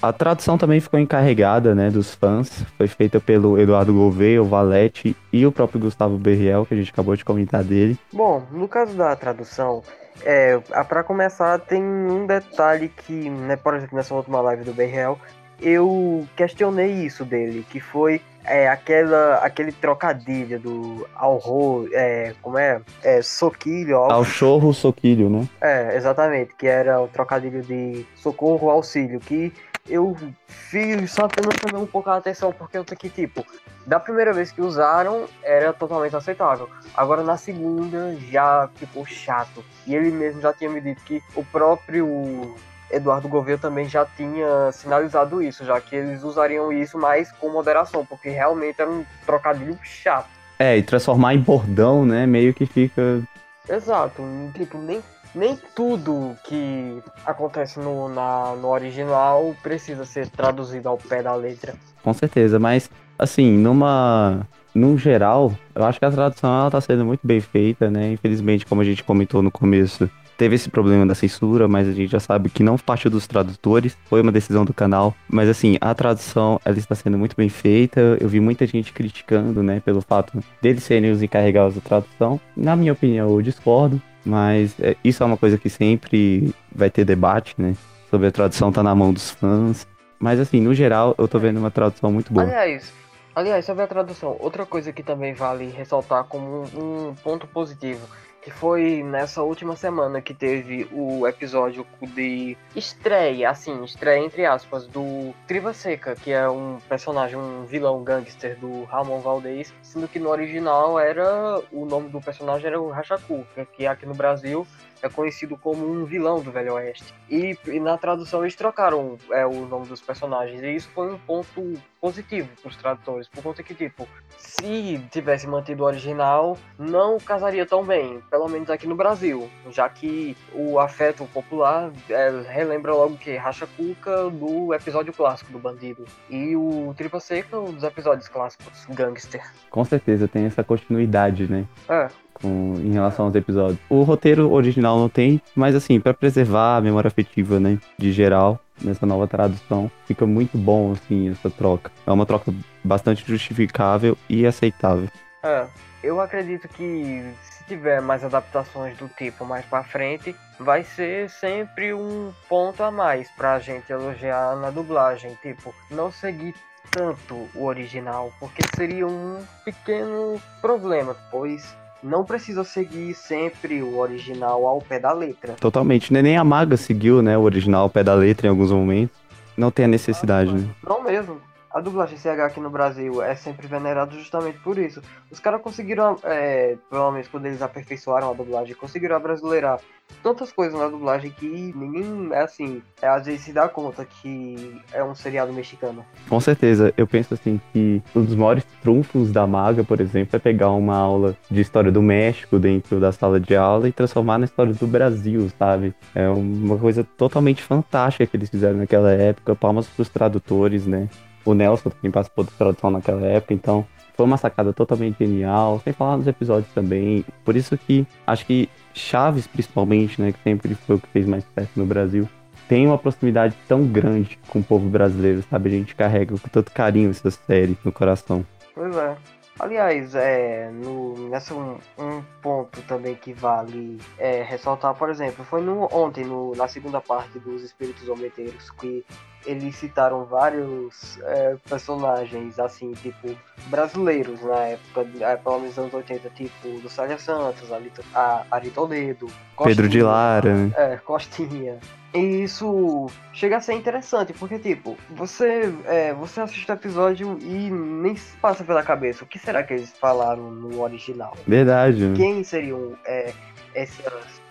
A 0.01 0.13
tradução 0.13 0.57
também 0.57 0.79
ficou 0.79 0.97
encarregada, 0.97 1.75
né, 1.75 1.89
dos 1.89 2.15
fãs. 2.15 2.63
Foi 2.77 2.87
feita 2.87 3.19
pelo 3.19 3.59
Eduardo 3.59 3.93
Gouveia, 3.93 4.41
o 4.41 4.45
Valete 4.45 5.15
e 5.31 5.45
o 5.45 5.51
próprio 5.51 5.81
Gustavo 5.81 6.17
Berriel, 6.17 6.65
que 6.65 6.73
a 6.73 6.77
gente 6.77 6.91
acabou 6.91 7.15
de 7.15 7.25
comentar 7.25 7.63
dele. 7.63 7.99
Bom, 8.13 8.41
no 8.49 8.67
caso 8.67 8.95
da 8.95 9.13
tradução, 9.15 9.83
é, 10.23 10.57
para 10.87 11.03
começar, 11.03 11.59
tem 11.59 11.83
um 11.83 12.25
detalhe 12.25 12.87
que, 12.87 13.29
né, 13.29 13.57
por 13.57 13.73
exemplo, 13.75 13.97
nessa 13.97 14.13
última 14.13 14.39
live 14.39 14.63
do 14.63 14.73
Berriel, 14.73 15.19
eu 15.61 16.25
questionei 16.35 16.91
isso 17.05 17.25
dele, 17.25 17.65
que 17.69 17.81
foi 17.81 18.21
é, 18.45 18.69
aquela, 18.69 19.35
aquele 19.39 19.73
trocadilho 19.73 20.59
do 20.59 21.07
alro, 21.13 21.89
é, 21.91 22.33
como 22.41 22.57
é? 22.57 22.81
é 23.03 23.21
soquilho. 23.21 23.97
Al... 23.97 24.11
Alchorro, 24.11 24.73
soquilho, 24.73 25.29
né? 25.29 25.47
É, 25.59 25.97
exatamente, 25.97 26.55
que 26.55 26.67
era 26.67 27.01
o 27.01 27.07
trocadilho 27.09 27.61
de 27.61 28.05
socorro, 28.15 28.69
auxílio, 28.69 29.19
que 29.19 29.51
eu 29.89 30.15
fiz 30.47 31.11
só 31.11 31.25
apenas 31.25 31.55
chamei 31.59 31.81
um 31.81 31.87
pouco 31.87 32.09
a 32.09 32.17
atenção, 32.17 32.53
porque 32.53 32.77
eu 32.77 32.85
que, 32.85 33.09
tipo, 33.09 33.45
da 33.85 33.99
primeira 33.99 34.31
vez 34.31 34.51
que 34.51 34.61
usaram, 34.61 35.25
era 35.43 35.73
totalmente 35.73 36.15
aceitável. 36.15 36.69
Agora 36.95 37.23
na 37.23 37.37
segunda 37.37 38.15
já 38.31 38.69
ficou 38.75 39.05
chato. 39.05 39.63
E 39.87 39.95
ele 39.95 40.11
mesmo 40.11 40.41
já 40.41 40.53
tinha 40.53 40.69
me 40.69 40.79
dito 40.79 41.03
que 41.03 41.21
o 41.35 41.43
próprio 41.43 42.55
Eduardo 42.91 43.27
Gouveia 43.27 43.57
também 43.57 43.87
já 43.87 44.05
tinha 44.05 44.71
sinalizado 44.71 45.41
isso, 45.41 45.65
já 45.65 45.79
que 45.79 45.95
eles 45.95 46.23
usariam 46.23 46.71
isso 46.71 46.97
mais 46.97 47.31
com 47.33 47.49
moderação, 47.49 48.05
porque 48.05 48.29
realmente 48.29 48.81
era 48.81 48.89
um 48.89 49.05
trocadilho 49.25 49.77
chato. 49.83 50.29
É, 50.57 50.77
e 50.77 50.83
transformar 50.83 51.33
em 51.33 51.39
bordão, 51.39 52.05
né, 52.05 52.25
meio 52.25 52.53
que 52.53 52.65
fica. 52.65 53.21
Exato, 53.67 54.23
tipo, 54.53 54.77
nem 54.77 55.01
nem 55.33 55.57
tudo 55.75 56.35
que 56.43 57.01
acontece 57.25 57.79
no, 57.79 58.09
na, 58.09 58.55
no 58.55 58.69
original 58.69 59.55
precisa 59.61 60.05
ser 60.05 60.27
traduzido 60.27 60.89
ao 60.89 60.97
pé 60.97 61.21
da 61.21 61.35
letra. 61.35 61.75
Com 62.03 62.13
certeza, 62.13 62.59
mas 62.59 62.89
assim, 63.17 63.51
numa. 63.57 64.47
Num 64.73 64.95
geral, 64.97 65.51
eu 65.73 65.83
acho 65.83 65.97
que 65.97 66.05
a 66.05 66.11
tradução 66.11 66.47
ela 66.47 66.69
tá 66.69 66.79
sendo 66.79 67.03
muito 67.03 67.21
bem 67.23 67.41
feita, 67.41 67.89
né? 67.89 68.11
Infelizmente, 68.13 68.67
como 68.67 68.81
a 68.81 68.83
gente 68.83 69.03
comentou 69.03 69.41
no 69.41 69.49
começo, 69.49 70.07
teve 70.37 70.55
esse 70.55 70.69
problema 70.69 71.05
da 71.05 71.13
censura, 71.13 71.67
mas 71.67 71.85
a 71.85 71.91
gente 71.91 72.11
já 72.11 72.19
sabe 72.19 72.49
que 72.49 72.63
não 72.63 72.77
partiu 72.77 73.11
dos 73.11 73.27
tradutores, 73.27 73.97
foi 74.05 74.21
uma 74.21 74.31
decisão 74.31 74.63
do 74.63 74.73
canal. 74.73 75.13
Mas 75.27 75.49
assim, 75.49 75.77
a 75.81 75.93
tradução 75.93 76.61
ela 76.63 76.77
está 76.77 76.95
sendo 76.95 77.17
muito 77.17 77.35
bem 77.35 77.49
feita. 77.49 78.15
Eu 78.21 78.29
vi 78.29 78.39
muita 78.39 78.65
gente 78.65 78.93
criticando, 78.93 79.61
né, 79.61 79.81
pelo 79.83 80.01
fato 80.01 80.41
deles 80.61 80.83
serem 80.83 81.11
os 81.11 81.21
encarregados 81.21 81.75
da 81.75 81.81
tradução. 81.81 82.39
Na 82.55 82.75
minha 82.75 82.93
opinião, 82.93 83.29
eu 83.31 83.41
discordo. 83.41 84.01
Mas 84.25 84.79
é, 84.79 84.95
isso 85.03 85.23
é 85.23 85.25
uma 85.25 85.37
coisa 85.37 85.57
que 85.57 85.69
sempre 85.69 86.53
vai 86.73 86.89
ter 86.89 87.05
debate, 87.05 87.55
né? 87.57 87.75
Sobre 88.09 88.27
a 88.27 88.31
tradução 88.31 88.71
tá 88.71 88.83
na 88.83 88.93
mão 88.93 89.13
dos 89.13 89.31
fãs. 89.31 89.87
Mas 90.19 90.39
assim, 90.39 90.59
no 90.59 90.73
geral, 90.73 91.15
eu 91.17 91.27
tô 91.27 91.39
vendo 91.39 91.57
uma 91.57 91.71
tradução 91.71 92.11
muito 92.11 92.33
boa. 92.33 92.45
Aliás, 92.45 92.91
aliás, 93.33 93.65
sobre 93.65 93.83
a 93.83 93.87
tradução, 93.87 94.35
outra 94.39 94.65
coisa 94.65 94.91
que 94.91 95.01
também 95.01 95.33
vale 95.33 95.67
ressaltar 95.67 96.25
como 96.25 96.63
um, 96.75 97.09
um 97.09 97.15
ponto 97.15 97.47
positivo 97.47 98.05
que 98.41 98.51
foi 98.51 99.03
nessa 99.03 99.41
última 99.41 99.75
semana 99.75 100.21
que 100.21 100.33
teve 100.33 100.87
o 100.91 101.27
episódio 101.27 101.85
de 102.01 102.57
estreia, 102.75 103.49
assim, 103.49 103.83
estreia 103.83 104.23
entre 104.23 104.45
aspas, 104.45 104.87
do 104.87 105.33
Triva 105.47 105.73
Seca, 105.73 106.15
que 106.15 106.31
é 106.31 106.49
um 106.49 106.77
personagem, 106.87 107.37
um 107.37 107.65
vilão 107.65 108.03
gangster 108.03 108.57
do 108.57 108.83
Ramon 108.85 109.19
Valdez, 109.19 109.73
sendo 109.81 110.07
que 110.07 110.19
no 110.19 110.29
original 110.29 110.99
era 110.99 111.61
o 111.71 111.85
nome 111.85 112.09
do 112.09 112.21
personagem 112.21 112.67
era 112.67 112.81
o 112.81 112.89
Rachaku, 112.89 113.45
que 113.73 113.85
aqui 113.85 114.05
no 114.05 114.13
Brasil 114.13 114.65
é 115.01 115.09
conhecido 115.09 115.57
como 115.57 115.89
um 115.89 116.05
vilão 116.05 116.41
do 116.41 116.51
Velho 116.51 116.73
Oeste. 116.73 117.13
E, 117.29 117.57
e 117.67 117.79
na 117.79 117.97
tradução 117.97 118.41
eles 118.43 118.55
trocaram 118.55 119.17
é, 119.31 119.45
o 119.45 119.65
nome 119.65 119.87
dos 119.87 120.01
personagens. 120.01 120.61
E 120.61 120.75
isso 120.75 120.89
foi 120.89 121.13
um 121.13 121.17
ponto 121.19 121.73
positivo 121.99 122.49
para 122.61 122.69
os 122.69 122.75
tradutores, 122.75 123.27
por 123.27 123.43
conta 123.43 123.63
que, 123.63 123.73
tipo, 123.73 124.07
se 124.37 124.99
tivesse 125.11 125.47
mantido 125.47 125.83
o 125.83 125.85
original, 125.85 126.57
não 126.77 127.17
casaria 127.17 127.65
tão 127.65 127.83
bem, 127.83 128.21
pelo 128.29 128.47
menos 128.47 128.69
aqui 128.69 128.87
no 128.87 128.95
Brasil, 128.95 129.49
já 129.69 129.87
que 129.89 130.35
o 130.53 130.79
afeto 130.79 131.25
popular 131.33 131.91
é, 132.09 132.43
relembra 132.47 132.93
logo 132.93 133.17
que 133.17 133.35
Racha 133.35 133.67
Cuca 133.77 134.29
do 134.29 134.73
episódio 134.73 135.13
clássico 135.13 135.51
do 135.51 135.59
Bandido 135.59 136.05
e 136.29 136.55
o 136.55 136.93
Tripa 136.95 137.19
Seca 137.19 137.59
dos 137.59 137.83
episódios 137.83 138.27
clássicos 138.27 138.85
Gangster. 138.89 139.43
Com 139.69 139.83
certeza 139.83 140.27
tem 140.27 140.45
essa 140.45 140.63
continuidade, 140.63 141.49
né? 141.49 141.65
É 141.87 142.09
com, 142.41 142.75
em 142.77 142.91
relação 142.91 143.25
aos 143.25 143.35
episódios. 143.35 143.79
O 143.89 144.03
roteiro 144.03 144.51
original 144.51 144.97
não 144.97 145.09
tem, 145.09 145.41
mas 145.55 145.75
assim, 145.75 145.99
para 145.99 146.13
preservar 146.13 146.77
a 146.77 146.81
memória 146.81 147.07
afetiva, 147.07 147.59
né, 147.59 147.77
de 147.97 148.11
geral, 148.11 148.59
nessa 148.81 149.05
nova 149.05 149.27
tradução, 149.27 149.91
fica 150.05 150.25
muito 150.25 150.57
bom, 150.57 150.93
assim, 150.93 151.29
essa 151.29 151.49
troca. 151.49 151.91
É 152.05 152.11
uma 152.11 152.25
troca 152.25 152.53
bastante 152.83 153.25
justificável 153.25 154.17
e 154.27 154.45
aceitável. 154.45 155.09
É, 155.43 155.67
eu 156.03 156.19
acredito 156.19 156.67
que 156.67 157.33
se 157.41 157.63
tiver 157.65 158.01
mais 158.01 158.23
adaptações 158.23 158.97
do 158.97 159.07
tipo 159.09 159.45
mais 159.45 159.65
para 159.65 159.83
frente, 159.83 160.35
vai 160.59 160.83
ser 160.83 161.29
sempre 161.29 161.93
um 161.93 162.33
ponto 162.47 162.83
a 162.83 162.91
mais 162.91 163.29
pra 163.31 163.59
gente 163.59 163.91
elogiar 163.91 164.55
na 164.57 164.69
dublagem, 164.69 165.37
tipo, 165.41 165.73
não 165.89 166.11
seguir 166.11 166.53
tanto 166.91 167.47
o 167.53 167.65
original, 167.65 168.33
porque 168.39 168.63
seria 168.75 169.05
um 169.05 169.45
pequeno 169.63 170.41
problema, 170.61 171.15
pois 171.29 171.75
não 172.03 172.23
precisa 172.23 172.63
seguir 172.63 173.13
sempre 173.13 173.81
o 173.81 173.97
original 173.97 174.65
ao 174.65 174.79
pé 174.79 174.99
da 174.99 175.11
letra. 175.11 175.53
Totalmente, 175.53 176.11
né? 176.13 176.21
nem 176.21 176.37
a 176.37 176.43
Maga 176.43 176.77
seguiu, 176.77 177.21
né, 177.21 177.37
o 177.37 177.41
original 177.41 177.83
ao 177.83 177.89
pé 177.89 178.03
da 178.03 178.13
letra 178.13 178.47
em 178.47 178.49
alguns 178.49 178.71
momentos. 178.71 179.15
Não 179.57 179.69
tem 179.69 179.85
a 179.85 179.89
necessidade, 179.89 180.51
ah, 180.51 180.53
né? 180.53 180.69
Não 180.81 181.03
mesmo. 181.03 181.41
A 181.71 181.79
dublagem 181.79 182.17
CH 182.17 182.39
aqui 182.45 182.59
no 182.59 182.69
Brasil 182.69 183.21
é 183.21 183.35
sempre 183.35 183.67
venerada 183.67 184.11
justamente 184.11 184.59
por 184.59 184.77
isso. 184.77 185.01
Os 185.31 185.39
caras 185.39 185.61
conseguiram, 185.61 186.17
é, 186.23 186.77
pelo 186.89 187.11
menos 187.11 187.27
quando 187.27 187.45
eles 187.45 187.61
aperfeiçoaram 187.61 188.31
a 188.31 188.33
dublagem, 188.33 188.75
conseguiram 188.75 189.15
abrasileirar 189.15 189.79
tantas 190.23 190.51
coisas 190.51 190.77
na 190.77 190.87
dublagem 190.87 191.29
que 191.31 191.71
ninguém, 191.75 192.29
é 192.31 192.41
assim, 192.41 192.81
é, 193.01 193.07
às 193.07 193.25
vezes 193.25 193.41
se 193.41 193.53
dá 193.53 193.69
conta 193.69 194.03
que 194.03 194.81
é 194.91 195.03
um 195.03 195.13
seriado 195.13 195.53
mexicano. 195.53 196.03
Com 196.27 196.39
certeza, 196.39 196.91
eu 196.97 197.05
penso 197.05 197.35
assim 197.35 197.61
que 197.71 198.01
um 198.15 198.23
dos 198.23 198.35
maiores 198.35 198.63
trunfos 198.81 199.31
da 199.31 199.45
Maga, 199.45 199.83
por 199.83 200.01
exemplo, 200.01 200.35
é 200.35 200.39
pegar 200.39 200.71
uma 200.71 200.97
aula 200.97 201.37
de 201.49 201.61
história 201.61 201.91
do 201.91 202.01
México 202.01 202.57
dentro 202.57 202.99
da 202.99 203.11
sala 203.11 203.39
de 203.39 203.55
aula 203.55 203.87
e 203.87 203.91
transformar 203.91 204.39
na 204.39 204.45
história 204.45 204.73
do 204.73 204.87
Brasil, 204.87 205.49
sabe? 205.57 205.93
É 206.15 206.27
uma 206.27 206.77
coisa 206.77 207.03
totalmente 207.03 207.61
fantástica 207.61 208.25
que 208.25 208.35
eles 208.35 208.49
fizeram 208.49 208.77
naquela 208.77 209.11
época, 209.11 209.55
palmas 209.55 209.87
pros 209.87 210.09
tradutores, 210.09 210.87
né? 210.87 211.07
O 211.49 211.55
Nelson 211.55 211.89
também 211.89 212.11
participou 212.11 212.43
da 212.43 212.51
tradução 212.55 212.91
naquela 212.91 213.25
época, 213.25 213.55
então 213.55 213.83
foi 214.13 214.23
uma 214.23 214.37
sacada 214.37 214.71
totalmente 214.71 215.17
genial, 215.17 215.81
sem 215.83 215.91
falar 215.91 216.15
nos 216.17 216.27
episódios 216.27 216.71
também. 216.73 217.25
Por 217.43 217.55
isso 217.55 217.75
que 217.75 218.05
acho 218.27 218.45
que 218.45 218.69
Chaves, 218.93 219.47
principalmente, 219.47 220.21
né, 220.21 220.31
que 220.31 220.39
sempre 220.43 220.75
foi 220.75 220.97
o 220.97 220.99
que 220.99 221.07
fez 221.07 221.25
mais 221.25 221.43
sucesso 221.43 221.71
no 221.75 221.87
Brasil, 221.87 222.29
tem 222.67 222.85
uma 222.85 222.99
proximidade 222.99 223.55
tão 223.67 223.83
grande 223.83 224.37
com 224.47 224.59
o 224.59 224.63
povo 224.63 224.87
brasileiro, 224.87 225.43
sabe? 225.49 225.69
A 225.69 225.71
gente 225.71 225.95
carrega 225.95 226.37
com 226.37 226.49
tanto 226.49 226.71
carinho 226.71 227.09
essa 227.09 227.31
série 227.31 227.75
no 227.83 227.91
coração. 227.91 228.45
Pois 228.75 228.95
é. 228.95 229.15
Aliás, 229.59 230.15
é, 230.15 230.71
no, 230.71 231.27
nessa 231.27 231.53
um, 231.53 231.77
um, 231.97 232.23
ponto 232.41 232.81
também 232.83 233.15
que 233.15 233.33
vale 233.33 233.99
é, 234.17 234.41
ressaltar, 234.41 234.95
por 234.95 235.09
exemplo, 235.09 235.43
foi 235.43 235.61
no, 235.61 235.89
ontem, 235.91 236.23
no, 236.23 236.55
na 236.55 236.67
segunda 236.67 237.01
parte 237.01 237.37
dos 237.39 237.61
Espíritos 237.61 238.05
Zombeteiros, 238.05 238.71
que 238.71 239.05
eles 239.45 239.75
citaram 239.75 240.23
vários 240.25 241.19
é, 241.23 241.57
personagens, 241.67 242.57
assim, 242.57 242.93
tipo, 242.93 243.35
brasileiros 243.67 244.41
na 244.41 244.59
época, 244.59 245.05
é, 245.19 245.35
pelo 245.35 245.59
menos 245.59 245.77
anos 245.77 245.93
80, 245.93 246.29
tipo, 246.29 246.79
do 246.79 246.89
Sérgio 246.89 247.19
Santos, 247.19 247.69
a 248.15 248.45
Ari 248.51 248.69
Toledo, 248.69 249.27
Costinha, 249.55 249.75
Pedro 249.75 249.89
de 249.89 250.01
Lara. 250.01 250.55
É, 250.75 250.97
Costinha. 250.97 251.79
E 252.13 252.43
isso 252.43 253.07
chega 253.33 253.57
a 253.57 253.61
ser 253.61 253.73
interessante, 253.73 254.33
porque, 254.33 254.57
tipo, 254.57 254.97
você, 255.11 255.71
é, 255.85 256.13
você 256.13 256.41
assiste 256.41 256.69
o 256.69 256.73
episódio 256.73 257.37
e 257.41 257.69
nem 257.69 258.15
se 258.15 258.35
passa 258.37 258.63
pela 258.63 258.81
cabeça 258.81 259.23
o 259.23 259.27
que 259.27 259.37
será 259.37 259.61
que 259.63 259.73
eles 259.73 259.93
falaram 259.99 260.49
no 260.49 260.81
original. 260.81 261.37
Verdade. 261.47 262.11
Quem 262.15 262.43
seriam 262.43 262.93
é, 263.05 263.31
esses 263.75 264.03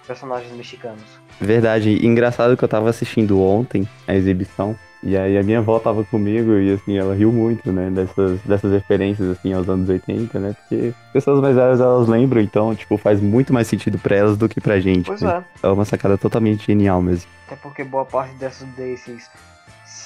personagens 0.07 0.53
mexicanos? 0.53 1.03
Verdade. 1.41 2.07
Engraçado 2.07 2.57
que 2.57 2.63
eu 2.63 2.69
tava 2.69 2.89
assistindo 2.89 3.41
ontem 3.41 3.89
a 4.07 4.15
exibição. 4.15 4.77
E 5.03 5.17
aí 5.17 5.39
a 5.39 5.43
minha 5.43 5.59
avó 5.59 5.79
tava 5.79 6.05
comigo 6.05 6.55
e 6.55 6.73
assim, 6.73 6.99
ela 6.99 7.15
riu 7.15 7.33
muito, 7.33 7.71
né, 7.71 7.89
dessas, 7.91 8.41
dessas 8.41 8.73
referências 8.73 9.31
assim 9.31 9.53
aos 9.53 9.69
anos 9.69 9.89
80, 9.89 10.39
né? 10.41 10.57
Porque 10.61 10.93
pessoas 11.13 11.41
mais 11.41 11.55
velhas 11.55 11.81
elas 11.81 12.09
lembram, 12.09 12.41
então, 12.41 12.75
tipo, 12.75 12.97
faz 12.97 13.21
muito 13.21 13.53
mais 13.53 13.69
sentido 13.69 13.99
pra 13.99 14.17
elas 14.17 14.37
do 14.37 14.49
que 14.49 14.61
pra 14.61 14.81
gente. 14.81 15.07
Pois 15.07 15.23
né? 15.23 15.45
é. 15.63 15.67
É 15.67 15.71
uma 15.71 15.85
sacada 15.85 16.19
totalmente 16.19 16.67
genial 16.67 17.01
mesmo. 17.01 17.31
Até 17.47 17.57
porque 17.57 17.85
boa 17.85 18.05
parte 18.05 18.35
desses, 18.35 18.67
desses 18.75 19.31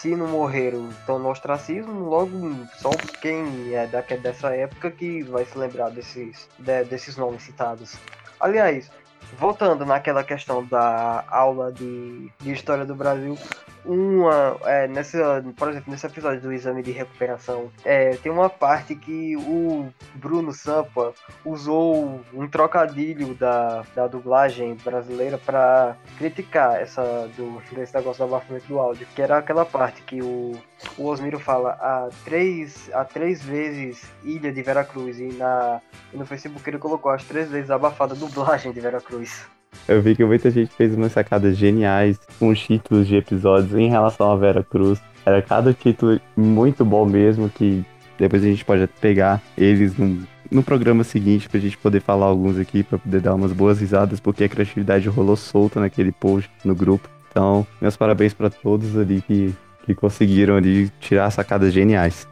se 0.02 0.16
não 0.16 0.26
morreram 0.26 0.88
estão 0.90 1.18
no 1.18 1.31
ostracismo, 1.31 2.09
logo 2.09 2.57
só 2.76 2.90
quem 3.20 3.72
é 3.72 3.87
daqui 3.87 4.16
dessa 4.16 4.55
época 4.55 4.90
que 4.90 5.22
vai 5.22 5.44
se 5.44 5.57
lembrar 5.57 5.90
desses, 5.90 6.48
de, 6.59 6.85
desses 6.85 7.16
nomes 7.16 7.42
citados. 7.42 7.96
Aliás, 8.40 8.90
voltando 9.38 9.87
naquela 9.87 10.24
questão 10.24 10.64
da 10.64 11.24
aula 11.28 11.72
de, 11.72 12.28
de 12.40 12.52
história 12.52 12.85
do 12.85 12.96
Brasil, 12.96 13.38
uma 13.85 14.59
é, 14.64 14.87
nessa, 14.87 15.45
por 15.57 15.68
exemplo, 15.68 15.90
nesse 15.90 16.07
episódio 16.07 16.40
do 16.40 16.53
exame 16.53 16.83
de 16.83 16.90
recuperação, 16.90 17.71
é, 17.85 18.11
tem 18.16 18.31
uma 18.31 18.49
parte 18.49 18.95
que 18.95 19.37
o 19.37 19.88
Bruno 20.14 20.53
Sampa 20.53 21.12
usou 21.45 22.21
um 22.33 22.49
trocadilho 22.49 23.35
da, 23.35 23.85
da 23.95 24.07
dublagem 24.07 24.77
brasileira 24.85 25.38
para 25.38 25.97
criticar 26.18 26.81
essa 26.81 27.03
do 27.37 27.61
esse 27.81 27.95
negócio 27.95 28.27
do 28.27 28.35
abafamento 28.35 28.66
do 28.66 28.79
áudio, 28.79 29.07
que 29.14 29.23
era 29.23 29.38
aquela 29.38 29.64
parte 29.64 30.03
que 30.03 30.23
o, 30.23 30.53
o 30.97 31.07
Osmiro 31.07 31.38
fala 31.38 31.71
a 31.73 32.09
três 32.25 32.90
a 32.92 33.05
três 33.05 33.42
vezes 33.42 34.05
Ilha 34.23 34.53
de 34.53 34.62
Veracruz 34.62 35.18
e 35.18 35.29
na 35.33 35.81
no 36.12 36.27
Facebook 36.27 36.68
ele 36.68 36.79
colocou 36.79 37.11
as 37.11 37.25
três 37.25 37.51
vezes 37.51 37.71
abafada 37.71 38.14
dublagem 38.14 38.73
de 38.73 38.81
Veracruz. 38.81 39.47
Eu 39.88 40.00
vi 40.00 40.14
que 40.14 40.24
muita 40.24 40.50
gente 40.50 40.72
fez 40.72 40.94
umas 40.94 41.12
sacadas 41.12 41.56
geniais 41.56 42.18
com 42.38 42.48
os 42.48 42.61
títulos 42.61 43.06
de 43.06 43.16
episódios 43.16 43.74
em 43.74 43.88
relação 43.88 44.30
a 44.30 44.37
Vera 44.37 44.62
Cruz. 44.62 45.00
Era 45.24 45.42
cada 45.42 45.72
título 45.72 46.20
muito 46.37 46.85
bom 46.85 47.04
mesmo, 47.04 47.48
que 47.48 47.85
depois 48.18 48.44
a 48.44 48.46
gente 48.46 48.64
pode 48.64 48.87
pegar 49.00 49.42
eles 49.56 49.96
no, 49.96 50.22
no 50.50 50.62
programa 50.62 51.02
seguinte 51.02 51.48
pra 51.48 51.58
gente 51.58 51.76
poder 51.76 52.00
falar 52.00 52.26
alguns 52.26 52.58
aqui, 52.58 52.82
pra 52.82 52.98
poder 52.98 53.20
dar 53.20 53.35
umas 53.35 53.52
boas 53.52 53.80
risadas, 53.80 54.20
porque 54.20 54.44
a 54.44 54.48
criatividade 54.48 55.08
rolou 55.08 55.37
solta 55.37 55.80
naquele 55.80 56.12
post 56.12 56.50
no 56.64 56.74
grupo. 56.74 57.08
Então, 57.30 57.66
meus 57.80 57.96
parabéns 57.96 58.35
para 58.35 58.50
todos 58.50 58.96
ali 58.96 59.22
que, 59.22 59.54
que 59.85 59.94
conseguiram 59.94 60.56
ali 60.56 60.90
tirar 61.00 61.30
sacadas 61.30 61.72
geniais. 61.72 62.28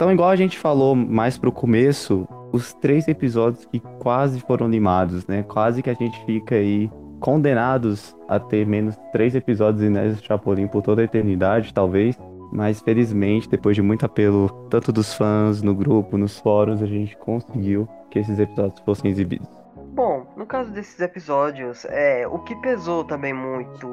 Então, 0.00 0.10
igual 0.10 0.30
a 0.30 0.36
gente 0.36 0.56
falou 0.56 0.96
mais 0.96 1.36
pro 1.36 1.52
começo, 1.52 2.26
os 2.54 2.72
três 2.72 3.06
episódios 3.06 3.66
que 3.66 3.80
quase 3.98 4.40
foram 4.40 4.66
limados, 4.66 5.26
né? 5.26 5.42
Quase 5.42 5.82
que 5.82 5.90
a 5.90 5.94
gente 5.94 6.18
fica 6.24 6.54
aí 6.54 6.90
condenados 7.20 8.16
a 8.26 8.40
ter 8.40 8.66
menos 8.66 8.96
três 9.12 9.34
episódios 9.34 9.82
inéditos 9.82 10.22
de 10.22 10.26
Chapolin 10.26 10.68
por 10.68 10.80
toda 10.80 11.02
a 11.02 11.04
eternidade, 11.04 11.74
talvez. 11.74 12.18
Mas 12.50 12.80
felizmente, 12.80 13.46
depois 13.46 13.76
de 13.76 13.82
muito 13.82 14.06
apelo, 14.06 14.48
tanto 14.70 14.90
dos 14.90 15.12
fãs, 15.12 15.60
no 15.60 15.74
grupo, 15.74 16.16
nos 16.16 16.38
fóruns, 16.38 16.80
a 16.80 16.86
gente 16.86 17.14
conseguiu 17.18 17.86
que 18.10 18.20
esses 18.20 18.38
episódios 18.38 18.80
fossem 18.80 19.10
exibidos. 19.10 19.59
Bom, 19.92 20.26
no 20.36 20.46
caso 20.46 20.70
desses 20.70 20.98
episódios, 21.00 21.84
é, 21.86 22.26
o 22.26 22.38
que 22.38 22.54
pesou 22.56 23.04
também 23.04 23.34
muito 23.34 23.88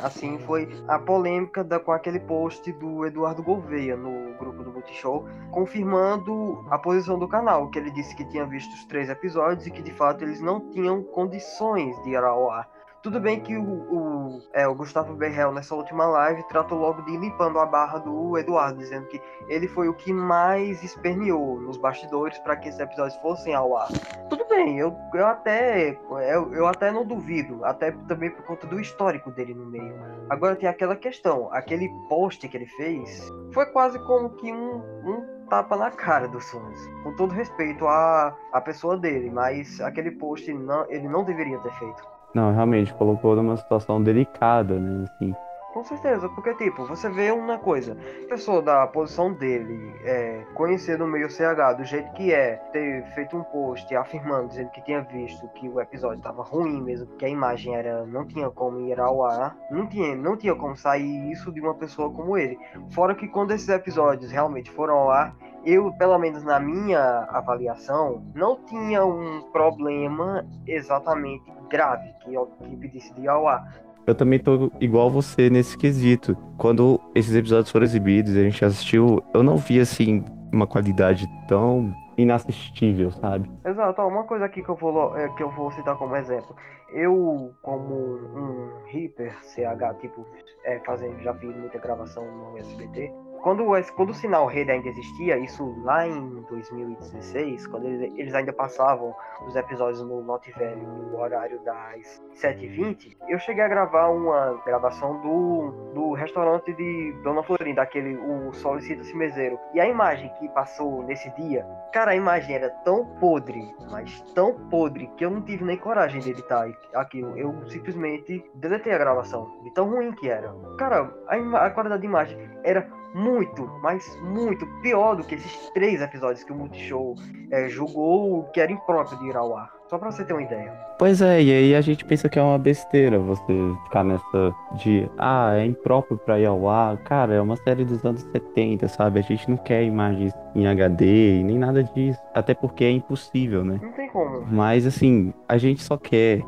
assim 0.00 0.38
foi 0.38 0.68
a 0.88 0.98
polêmica 0.98 1.62
da, 1.64 1.78
com 1.78 1.92
aquele 1.92 2.20
post 2.20 2.70
do 2.72 3.04
Eduardo 3.04 3.42
Gouveia 3.42 3.96
no 3.96 4.34
grupo 4.38 4.62
do 4.62 4.72
Multishow, 4.72 5.26
confirmando 5.50 6.64
a 6.70 6.78
posição 6.78 7.18
do 7.18 7.28
canal, 7.28 7.68
que 7.68 7.78
ele 7.78 7.90
disse 7.90 8.14
que 8.14 8.24
tinha 8.26 8.46
visto 8.46 8.72
os 8.72 8.84
três 8.84 9.10
episódios 9.10 9.66
e 9.66 9.70
que 9.70 9.82
de 9.82 9.92
fato 9.92 10.22
eles 10.22 10.40
não 10.40 10.60
tinham 10.70 11.02
condições 11.02 12.00
de 12.02 12.10
ir 12.10 12.16
ao 12.16 12.50
ar. 12.50 12.68
Tudo 13.02 13.18
bem 13.18 13.40
que 13.40 13.56
o, 13.56 13.64
o, 13.64 14.42
é, 14.52 14.66
o 14.68 14.76
Gustavo 14.76 15.12
Berrel, 15.14 15.50
nessa 15.50 15.74
última 15.74 16.06
live, 16.06 16.40
tratou 16.44 16.78
logo 16.78 17.02
de 17.02 17.16
limpando 17.16 17.58
a 17.58 17.66
barra 17.66 17.98
do 17.98 18.38
Eduardo, 18.38 18.78
dizendo 18.78 19.08
que 19.08 19.20
ele 19.48 19.66
foi 19.66 19.88
o 19.88 19.94
que 19.94 20.12
mais 20.12 20.84
esperneou 20.84 21.60
nos 21.60 21.76
bastidores 21.76 22.38
para 22.38 22.56
que 22.56 22.68
esses 22.68 22.78
episódios 22.78 23.20
fossem 23.20 23.54
ao 23.54 23.76
ar. 23.76 23.88
Tudo 24.30 24.41
eu, 24.70 24.96
eu 25.14 25.26
até 25.26 25.98
eu, 26.30 26.54
eu 26.54 26.66
até 26.66 26.90
não 26.90 27.04
duvido, 27.04 27.64
até 27.64 27.90
também 28.08 28.30
por 28.30 28.44
conta 28.44 28.66
do 28.66 28.80
histórico 28.80 29.30
dele 29.30 29.54
no 29.54 29.66
meio. 29.66 29.94
Agora 30.30 30.56
tem 30.56 30.68
aquela 30.68 30.96
questão, 30.96 31.48
aquele 31.52 31.88
post 32.08 32.46
que 32.48 32.56
ele 32.56 32.66
fez 32.66 33.30
foi 33.52 33.66
quase 33.66 33.98
como 34.06 34.30
que 34.30 34.52
um, 34.52 34.76
um 35.04 35.46
tapa 35.48 35.76
na 35.76 35.90
cara 35.90 36.28
dos 36.28 36.50
fãs. 36.50 36.78
Com 37.02 37.14
todo 37.16 37.32
respeito 37.32 37.86
à, 37.86 38.34
à 38.52 38.60
pessoa 38.60 38.96
dele, 38.96 39.30
mas 39.30 39.80
aquele 39.80 40.10
post 40.12 40.52
não, 40.52 40.86
ele 40.88 41.08
não 41.08 41.24
deveria 41.24 41.58
ter 41.58 41.72
feito. 41.72 42.02
Não, 42.34 42.54
realmente, 42.54 42.94
colocou 42.94 43.36
numa 43.36 43.56
situação 43.58 44.02
delicada, 44.02 44.78
né, 44.78 45.04
assim. 45.04 45.34
Com 45.72 45.82
certeza, 45.84 46.28
porque, 46.28 46.54
tipo, 46.54 46.84
você 46.84 47.08
vê 47.08 47.30
uma 47.30 47.58
coisa, 47.58 47.96
pessoa 48.28 48.60
da 48.60 48.86
posição 48.86 49.32
dele, 49.32 49.94
é, 50.04 50.44
conhecer 50.52 50.98
no 50.98 51.06
meio 51.06 51.30
CH 51.30 51.78
do 51.78 51.84
jeito 51.84 52.12
que 52.12 52.30
é, 52.30 52.56
ter 52.72 53.02
feito 53.14 53.34
um 53.34 53.42
post 53.42 53.94
afirmando, 53.96 54.48
dizendo 54.48 54.70
que 54.70 54.82
tinha 54.82 55.00
visto 55.00 55.48
que 55.54 55.66
o 55.70 55.80
episódio 55.80 56.18
estava 56.18 56.42
ruim 56.42 56.82
mesmo, 56.82 57.06
que 57.16 57.24
a 57.24 57.28
imagem 57.28 57.74
era, 57.74 58.04
não 58.04 58.26
tinha 58.26 58.50
como 58.50 58.80
ir 58.80 59.00
ao 59.00 59.24
ar, 59.24 59.56
não 59.70 59.86
tinha, 59.86 60.14
não 60.14 60.36
tinha 60.36 60.54
como 60.54 60.76
sair 60.76 61.32
isso 61.32 61.50
de 61.50 61.60
uma 61.62 61.74
pessoa 61.74 62.10
como 62.10 62.36
ele. 62.36 62.58
Fora 62.90 63.14
que 63.14 63.26
quando 63.26 63.52
esses 63.52 63.68
episódios 63.70 64.30
realmente 64.30 64.70
foram 64.70 64.94
ao 64.94 65.10
ar, 65.10 65.34
eu, 65.64 65.90
pelo 65.94 66.18
menos 66.18 66.42
na 66.42 66.60
minha 66.60 67.26
avaliação, 67.30 68.22
não 68.34 68.56
tinha 68.64 69.04
um 69.06 69.42
problema 69.52 70.46
exatamente 70.66 71.50
grave 71.70 72.12
que, 72.20 72.30
que 72.68 72.76
pedisse 72.76 73.14
de 73.14 73.26
ao 73.26 73.48
ar. 73.48 73.72
Eu 74.12 74.16
também 74.16 74.38
tô 74.38 74.70
igual 74.78 75.10
você 75.10 75.48
nesse 75.48 75.74
quesito. 75.74 76.36
Quando 76.58 77.00
esses 77.14 77.34
episódios 77.34 77.70
foram 77.70 77.84
exibidos, 77.84 78.36
a 78.36 78.42
gente 78.42 78.62
assistiu, 78.62 79.24
eu 79.32 79.42
não 79.42 79.56
vi 79.56 79.80
assim 79.80 80.22
uma 80.52 80.66
qualidade 80.66 81.26
tão 81.48 81.90
inassistível, 82.18 83.10
sabe? 83.10 83.50
Exato, 83.64 84.02
uma 84.02 84.24
coisa 84.24 84.44
aqui 84.44 84.62
que 84.62 84.68
eu 84.68 84.76
vou, 84.76 85.16
é, 85.16 85.30
que 85.30 85.42
eu 85.42 85.50
vou 85.52 85.70
citar 85.70 85.96
como 85.96 86.14
exemplo. 86.14 86.54
Eu, 86.92 87.54
como 87.62 87.94
um 87.94 88.86
hiper 88.92 89.34
CH, 89.44 89.98
tipo, 90.02 90.26
é, 90.62 90.78
fazendo, 90.80 91.18
já 91.22 91.32
fiz 91.32 91.56
muita 91.56 91.78
gravação 91.78 92.22
no 92.22 92.58
SBT, 92.58 93.10
quando, 93.42 93.64
quando 93.96 94.10
o 94.10 94.14
sinal 94.14 94.46
rede 94.46 94.70
ainda 94.70 94.88
existia, 94.88 95.36
isso 95.36 95.74
lá 95.82 96.06
em 96.06 96.42
2016, 96.48 97.66
quando 97.66 97.86
eles, 97.86 98.12
eles 98.16 98.34
ainda 98.34 98.52
passavam 98.52 99.14
os 99.46 99.56
episódios 99.56 100.00
no 100.02 100.20
Lote 100.20 100.52
Velho, 100.52 100.80
no 100.80 101.18
horário 101.18 101.60
das 101.64 102.22
7h20, 102.36 103.16
eu 103.28 103.38
cheguei 103.40 103.64
a 103.64 103.68
gravar 103.68 104.08
uma 104.08 104.62
gravação 104.64 105.20
do, 105.20 105.92
do 105.92 106.12
restaurante 106.12 106.72
de 106.72 107.12
Dona 107.24 107.42
Florinda, 107.42 107.82
daquele, 107.82 108.16
o 108.16 108.52
Solicita 108.52 109.02
Cimezeiro. 109.02 109.58
E 109.74 109.80
a 109.80 109.88
imagem 109.88 110.32
que 110.38 110.48
passou 110.50 111.02
nesse 111.02 111.28
dia, 111.34 111.66
cara, 111.92 112.12
a 112.12 112.16
imagem 112.16 112.54
era 112.54 112.70
tão 112.84 113.04
podre, 113.18 113.74
mas 113.90 114.20
tão 114.34 114.54
podre, 114.68 115.08
que 115.16 115.24
eu 115.24 115.30
não 115.30 115.42
tive 115.42 115.64
nem 115.64 115.76
coragem 115.76 116.20
de 116.20 116.30
editar 116.30 116.68
aquilo. 116.94 117.36
Eu 117.36 117.68
simplesmente 117.68 118.44
deletei 118.54 118.92
a 118.92 118.98
gravação, 118.98 119.50
de 119.64 119.74
tão 119.74 119.90
ruim 119.90 120.12
que 120.12 120.28
era. 120.28 120.54
Cara, 120.78 121.12
a, 121.26 121.66
a 121.66 121.70
qualidade 121.70 122.02
de 122.02 122.06
imagem 122.06 122.38
era 122.62 123.01
muito, 123.14 123.70
mas 123.82 124.18
muito 124.22 124.66
pior 124.80 125.16
do 125.16 125.24
que 125.24 125.34
esses 125.34 125.70
três 125.70 126.00
episódios 126.00 126.44
que 126.44 126.52
o 126.52 126.54
Multishow 126.54 127.14
é, 127.50 127.68
julgou 127.68 128.44
que 128.44 128.60
era 128.60 128.72
impróprio 128.72 129.18
de 129.18 129.28
ir 129.28 129.36
ao 129.36 129.56
ar. 129.56 129.70
Só 129.88 129.98
pra 129.98 130.10
você 130.10 130.24
ter 130.24 130.32
uma 130.32 130.42
ideia. 130.42 130.72
Pois 130.98 131.20
é, 131.20 131.42
e 131.42 131.52
aí 131.52 131.74
a 131.74 131.80
gente 131.82 132.02
pensa 132.06 132.26
que 132.26 132.38
é 132.38 132.42
uma 132.42 132.58
besteira 132.58 133.18
você 133.18 133.52
ficar 133.84 134.02
nessa 134.02 134.54
de, 134.76 135.06
ah, 135.18 135.52
é 135.54 135.66
impróprio 135.66 136.16
pra 136.16 136.40
ir 136.40 136.46
ao 136.46 136.66
ar. 136.66 136.96
Cara, 136.98 137.34
é 137.34 137.40
uma 137.40 137.56
série 137.56 137.84
dos 137.84 138.02
anos 138.02 138.22
70, 138.32 138.88
sabe? 138.88 139.18
A 139.18 139.22
gente 139.22 139.50
não 139.50 139.58
quer 139.58 139.82
imagens 139.82 140.32
em 140.54 140.66
HD 140.66 141.40
e 141.40 141.44
nem 141.44 141.58
nada 141.58 141.84
disso. 141.84 142.18
Até 142.32 142.54
porque 142.54 142.84
é 142.84 142.90
impossível, 142.90 143.62
né? 143.64 143.78
Não 143.82 143.92
tem 143.92 144.08
como. 144.08 144.46
Mas 144.50 144.86
assim, 144.86 145.34
a 145.46 145.58
gente 145.58 145.82
só 145.82 145.98
quer 145.98 146.40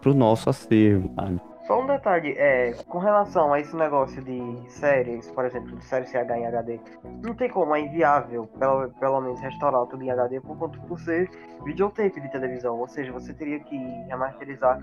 pro 0.00 0.12
nosso 0.12 0.50
acervo, 0.50 1.08
sabe? 1.14 1.40
Só 1.68 1.82
um 1.82 1.86
detalhe, 1.86 2.34
é, 2.38 2.72
com 2.88 2.96
relação 2.96 3.52
a 3.52 3.60
esse 3.60 3.76
negócio 3.76 4.24
de 4.24 4.70
séries, 4.70 5.30
por 5.30 5.44
exemplo, 5.44 5.76
de 5.76 5.84
série 5.84 6.06
CH 6.06 6.30
em 6.34 6.46
HD, 6.46 6.80
não 7.22 7.34
tem 7.34 7.50
como, 7.50 7.76
é 7.76 7.80
inviável, 7.80 8.46
pelo, 8.58 8.88
pelo 8.92 9.20
menos, 9.20 9.38
restaurar 9.38 9.84
tudo 9.84 10.02
em 10.02 10.10
HD 10.10 10.40
por 10.40 10.56
conta 10.56 10.78
por 10.88 10.98
ser 10.98 11.30
videotape 11.66 12.22
de 12.22 12.32
televisão, 12.32 12.78
ou 12.78 12.88
seja, 12.88 13.12
você 13.12 13.34
teria 13.34 13.60
que 13.60 13.76
remasterizar 14.08 14.80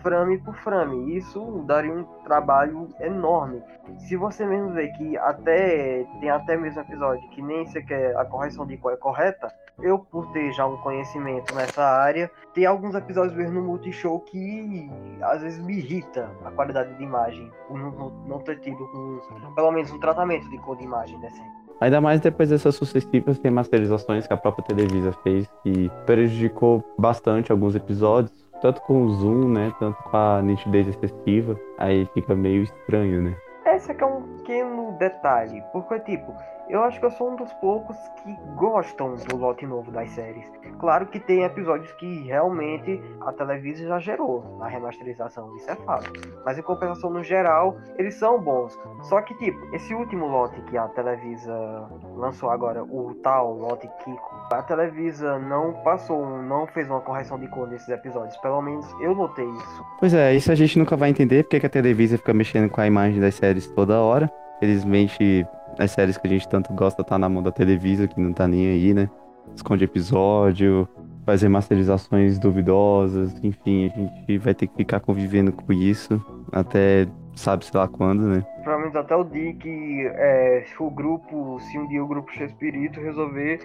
frame 0.00 0.38
por 0.38 0.54
frame, 0.58 1.16
isso 1.16 1.64
daria 1.66 1.92
um 1.92 2.04
trabalho 2.22 2.86
enorme. 3.00 3.60
Se 4.06 4.14
você 4.14 4.46
mesmo 4.46 4.70
vê 4.74 4.86
que 4.92 5.18
até 5.18 6.06
tem 6.20 6.30
até 6.30 6.56
mesmo 6.56 6.80
episódio 6.80 7.28
que 7.30 7.42
nem 7.42 7.66
sequer 7.66 8.16
a 8.16 8.24
correção 8.24 8.64
de 8.64 8.76
cor 8.76 8.92
é 8.92 8.96
correta, 8.96 9.52
eu 9.82 9.98
por 9.98 10.26
ter 10.32 10.52
já 10.52 10.66
um 10.66 10.76
conhecimento 10.78 11.54
nessa 11.54 11.82
área, 11.82 12.30
tem 12.52 12.66
alguns 12.66 12.94
episódios 12.94 13.36
mesmo 13.36 13.60
no 13.60 13.66
Multishow 13.66 14.20
que 14.20 14.90
às 15.22 15.42
vezes 15.42 15.64
me 15.64 15.78
irrita 15.78 16.30
a 16.44 16.50
qualidade 16.50 16.94
de 16.96 17.02
imagem, 17.02 17.50
por 17.66 17.78
não, 17.78 18.10
não 18.26 18.38
ter 18.40 18.58
tido 18.60 18.82
um, 18.82 19.54
pelo 19.54 19.70
menos 19.70 19.90
um 19.90 20.00
tratamento 20.00 20.48
de 20.50 20.58
cor 20.58 20.76
de 20.76 20.84
imagem 20.84 21.18
decente. 21.20 21.58
Ainda 21.80 22.00
mais 22.00 22.20
depois 22.20 22.48
dessas 22.48 22.74
sucessivas 22.74 23.38
remasterizações 23.38 24.26
que 24.26 24.32
a 24.32 24.36
própria 24.36 24.64
Televisa 24.64 25.12
fez, 25.22 25.48
que 25.62 25.88
prejudicou 26.04 26.84
bastante 26.98 27.52
alguns 27.52 27.76
episódios, 27.76 28.32
tanto 28.60 28.80
com 28.82 29.04
o 29.04 29.10
zoom, 29.10 29.48
né, 29.48 29.72
tanto 29.78 29.96
com 30.02 30.16
a 30.16 30.42
nitidez 30.42 30.88
excessiva, 30.88 31.56
aí 31.78 32.04
fica 32.14 32.34
meio 32.34 32.64
estranho, 32.64 33.22
né? 33.22 33.36
Esse 33.78 33.92
aqui 33.92 34.02
é 34.02 34.06
um 34.06 34.38
pequeno 34.38 34.98
detalhe, 34.98 35.62
porque 35.72 36.00
tipo, 36.00 36.34
eu 36.68 36.82
acho 36.82 36.98
que 36.98 37.06
eu 37.06 37.10
sou 37.12 37.30
um 37.30 37.36
dos 37.36 37.52
poucos 37.54 37.96
que 38.24 38.36
gostam 38.56 39.14
do 39.14 39.36
lote 39.36 39.64
novo 39.64 39.92
das 39.92 40.10
séries. 40.10 40.44
Claro 40.80 41.06
que 41.06 41.20
tem 41.20 41.44
episódios 41.44 41.90
que 41.92 42.24
realmente 42.24 43.00
a 43.20 43.32
Televisa 43.32 43.86
já 43.86 44.00
gerou 44.00 44.58
na 44.58 44.66
remasterização, 44.66 45.54
isso 45.56 45.70
é 45.70 45.76
fato. 45.76 46.10
Mas 46.44 46.58
em 46.58 46.62
compensação, 46.62 47.08
no 47.08 47.22
geral, 47.22 47.76
eles 47.96 48.16
são 48.16 48.40
bons. 48.40 48.76
Só 49.02 49.22
que, 49.22 49.32
tipo, 49.38 49.58
esse 49.74 49.94
último 49.94 50.26
lote 50.26 50.60
que 50.62 50.76
a 50.76 50.88
Televisa 50.88 51.88
lançou 52.16 52.50
agora, 52.50 52.82
o 52.82 53.14
tal 53.22 53.54
lote 53.54 53.88
Kiko, 54.04 54.38
a 54.52 54.62
Televisa 54.62 55.38
não 55.38 55.72
passou, 55.84 56.26
não 56.42 56.66
fez 56.66 56.88
uma 56.88 57.00
correção 57.00 57.38
de 57.38 57.46
cor 57.48 57.68
nesses 57.68 57.88
episódios. 57.88 58.36
Pelo 58.38 58.60
menos 58.60 58.86
eu 59.00 59.14
notei 59.14 59.48
isso. 59.48 59.86
Pois 60.00 60.12
é, 60.12 60.34
isso 60.34 60.50
a 60.50 60.54
gente 60.56 60.78
nunca 60.78 60.96
vai 60.96 61.10
entender 61.10 61.44
porque 61.44 61.64
a 61.64 61.70
Televisa 61.70 62.18
fica 62.18 62.34
mexendo 62.34 62.68
com 62.68 62.80
a 62.80 62.86
imagem 62.86 63.20
das 63.20 63.36
séries 63.36 63.67
toda 63.74 64.00
hora. 64.00 64.30
Felizmente, 64.60 65.46
as 65.78 65.90
séries 65.90 66.16
que 66.16 66.26
a 66.26 66.30
gente 66.30 66.48
tanto 66.48 66.72
gosta 66.72 67.04
tá 67.04 67.18
na 67.18 67.28
mão 67.28 67.42
da 67.42 67.52
Televisa, 67.52 68.08
que 68.08 68.20
não 68.20 68.32
tá 68.32 68.48
nem 68.48 68.66
aí, 68.68 68.94
né? 68.94 69.08
Esconde 69.54 69.84
episódio, 69.84 70.88
faz 71.24 71.42
remasterizações 71.42 72.38
duvidosas, 72.38 73.34
enfim, 73.42 73.86
a 73.86 73.98
gente 73.98 74.38
vai 74.38 74.54
ter 74.54 74.66
que 74.66 74.76
ficar 74.76 75.00
convivendo 75.00 75.52
com 75.52 75.72
isso 75.72 76.24
até 76.50 77.06
sabe 77.38 77.64
sei 77.64 77.78
lá 77.78 77.88
quando, 77.88 78.22
né? 78.22 78.44
Provavelmente 78.62 78.98
até 78.98 79.16
o 79.16 79.24
dia 79.24 79.54
que 79.54 80.06
é, 80.14 80.64
o 80.78 80.90
grupo, 80.90 81.58
se 81.60 81.78
um 81.78 81.86
dia 81.86 82.02
o 82.02 82.06
grupo 82.06 82.30
X-Espírito 82.32 83.00
resolver 83.00 83.60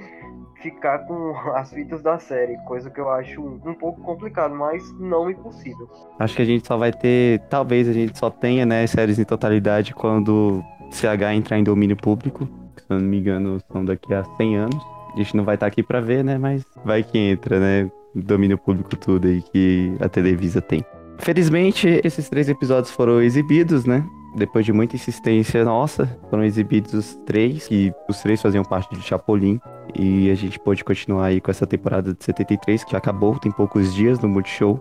ficar 0.62 1.00
com 1.00 1.36
as 1.56 1.72
fitas 1.72 2.02
da 2.02 2.18
série, 2.18 2.58
coisa 2.66 2.90
que 2.90 3.00
eu 3.00 3.10
acho 3.10 3.42
um, 3.42 3.60
um, 3.66 3.74
pouco 3.74 4.02
complicado, 4.02 4.56
mas 4.56 4.82
não 5.00 5.30
impossível. 5.30 5.90
Acho 6.18 6.36
que 6.36 6.42
a 6.42 6.46
gente 6.46 6.66
só 6.66 6.78
vai 6.78 6.92
ter, 6.92 7.42
talvez 7.50 7.88
a 7.88 7.94
gente 7.94 8.18
só 8.18 8.30
tenha, 8.30 8.66
né, 8.66 8.88
séries 8.88 9.20
em 9.20 9.26
totalidade 9.26 9.94
quando 9.94 10.64
CH 10.90 11.34
entrar 11.36 11.60
em 11.60 11.64
domínio 11.64 11.98
público, 11.98 12.48
se 12.78 12.86
eu 12.90 13.00
não 13.00 13.06
me 13.06 13.20
engano 13.20 13.60
são 13.72 13.84
daqui 13.84 14.14
a 14.14 14.24
100 14.24 14.56
anos. 14.56 14.84
A 15.14 15.18
gente 15.18 15.36
não 15.36 15.44
vai 15.44 15.56
estar 15.56 15.66
tá 15.66 15.72
aqui 15.72 15.84
para 15.84 16.00
ver, 16.00 16.24
né, 16.24 16.38
mas 16.38 16.66
vai 16.84 17.04
que 17.04 17.18
entra, 17.18 17.60
né, 17.60 17.92
domínio 18.16 18.58
público 18.58 18.96
tudo 18.96 19.28
aí 19.28 19.42
que 19.42 19.96
a 20.00 20.08
Televisa 20.08 20.62
tem. 20.62 20.84
Felizmente, 21.20 22.02
esses 22.04 22.30
três 22.30 22.50
episódios 22.50 22.92
foram 22.92 23.22
exibidos, 23.22 23.86
né? 23.86 24.06
Depois 24.36 24.66
de 24.66 24.74
muita 24.74 24.96
insistência 24.96 25.64
nossa, 25.64 26.20
foram 26.30 26.44
exibidos 26.44 26.94
os 26.94 27.16
três, 27.26 27.68
que 27.68 27.94
os 28.10 28.20
três 28.20 28.42
faziam 28.42 28.64
parte 28.64 28.96
de 28.96 29.02
Chapolin. 29.02 29.60
E 29.96 30.32
a 30.32 30.36
gente 30.36 30.60
pôde 30.60 30.84
continuar 30.84 31.26
aí 31.26 31.40
com 31.40 31.52
essa 31.52 31.68
temporada 31.68 32.14
de 32.14 32.24
73, 32.24 32.84
que 32.84 32.96
acabou, 32.96 33.38
tem 33.38 33.52
poucos 33.52 33.94
dias 33.94 34.20
no 34.20 34.28
Multishow. 34.28 34.80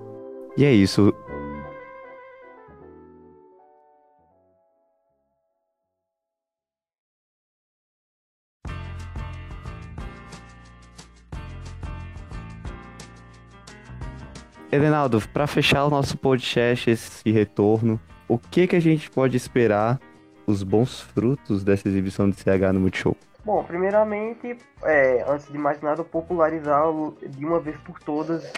E 0.57 0.65
é 0.65 0.73
isso. 0.73 1.13
Edenaldo, 14.73 15.21
para 15.29 15.47
fechar 15.47 15.85
o 15.85 15.91
nosso 15.91 16.17
podcast, 16.17 16.91
esse 16.91 17.31
retorno, 17.31 18.01
o 18.27 18.39
que 18.39 18.67
que 18.67 18.75
a 18.75 18.81
gente 18.81 19.11
pode 19.11 19.37
esperar 19.37 20.01
os 20.47 20.63
bons 20.63 20.99
frutos 20.99 21.63
dessa 21.63 21.89
exibição 21.89 22.31
de 22.31 22.37
CH 22.37 22.73
no 22.73 22.81
Multishow? 22.81 23.15
Bom, 23.45 23.63
primeiramente, 23.65 24.57
é, 24.83 25.23
antes 25.29 25.53
de 25.53 25.59
mais 25.59 25.83
nada, 25.83 26.03
popularizá-lo 26.03 27.15
de 27.21 27.45
uma 27.45 27.61
vez 27.61 27.77
por 27.81 28.01
todas 28.01 28.51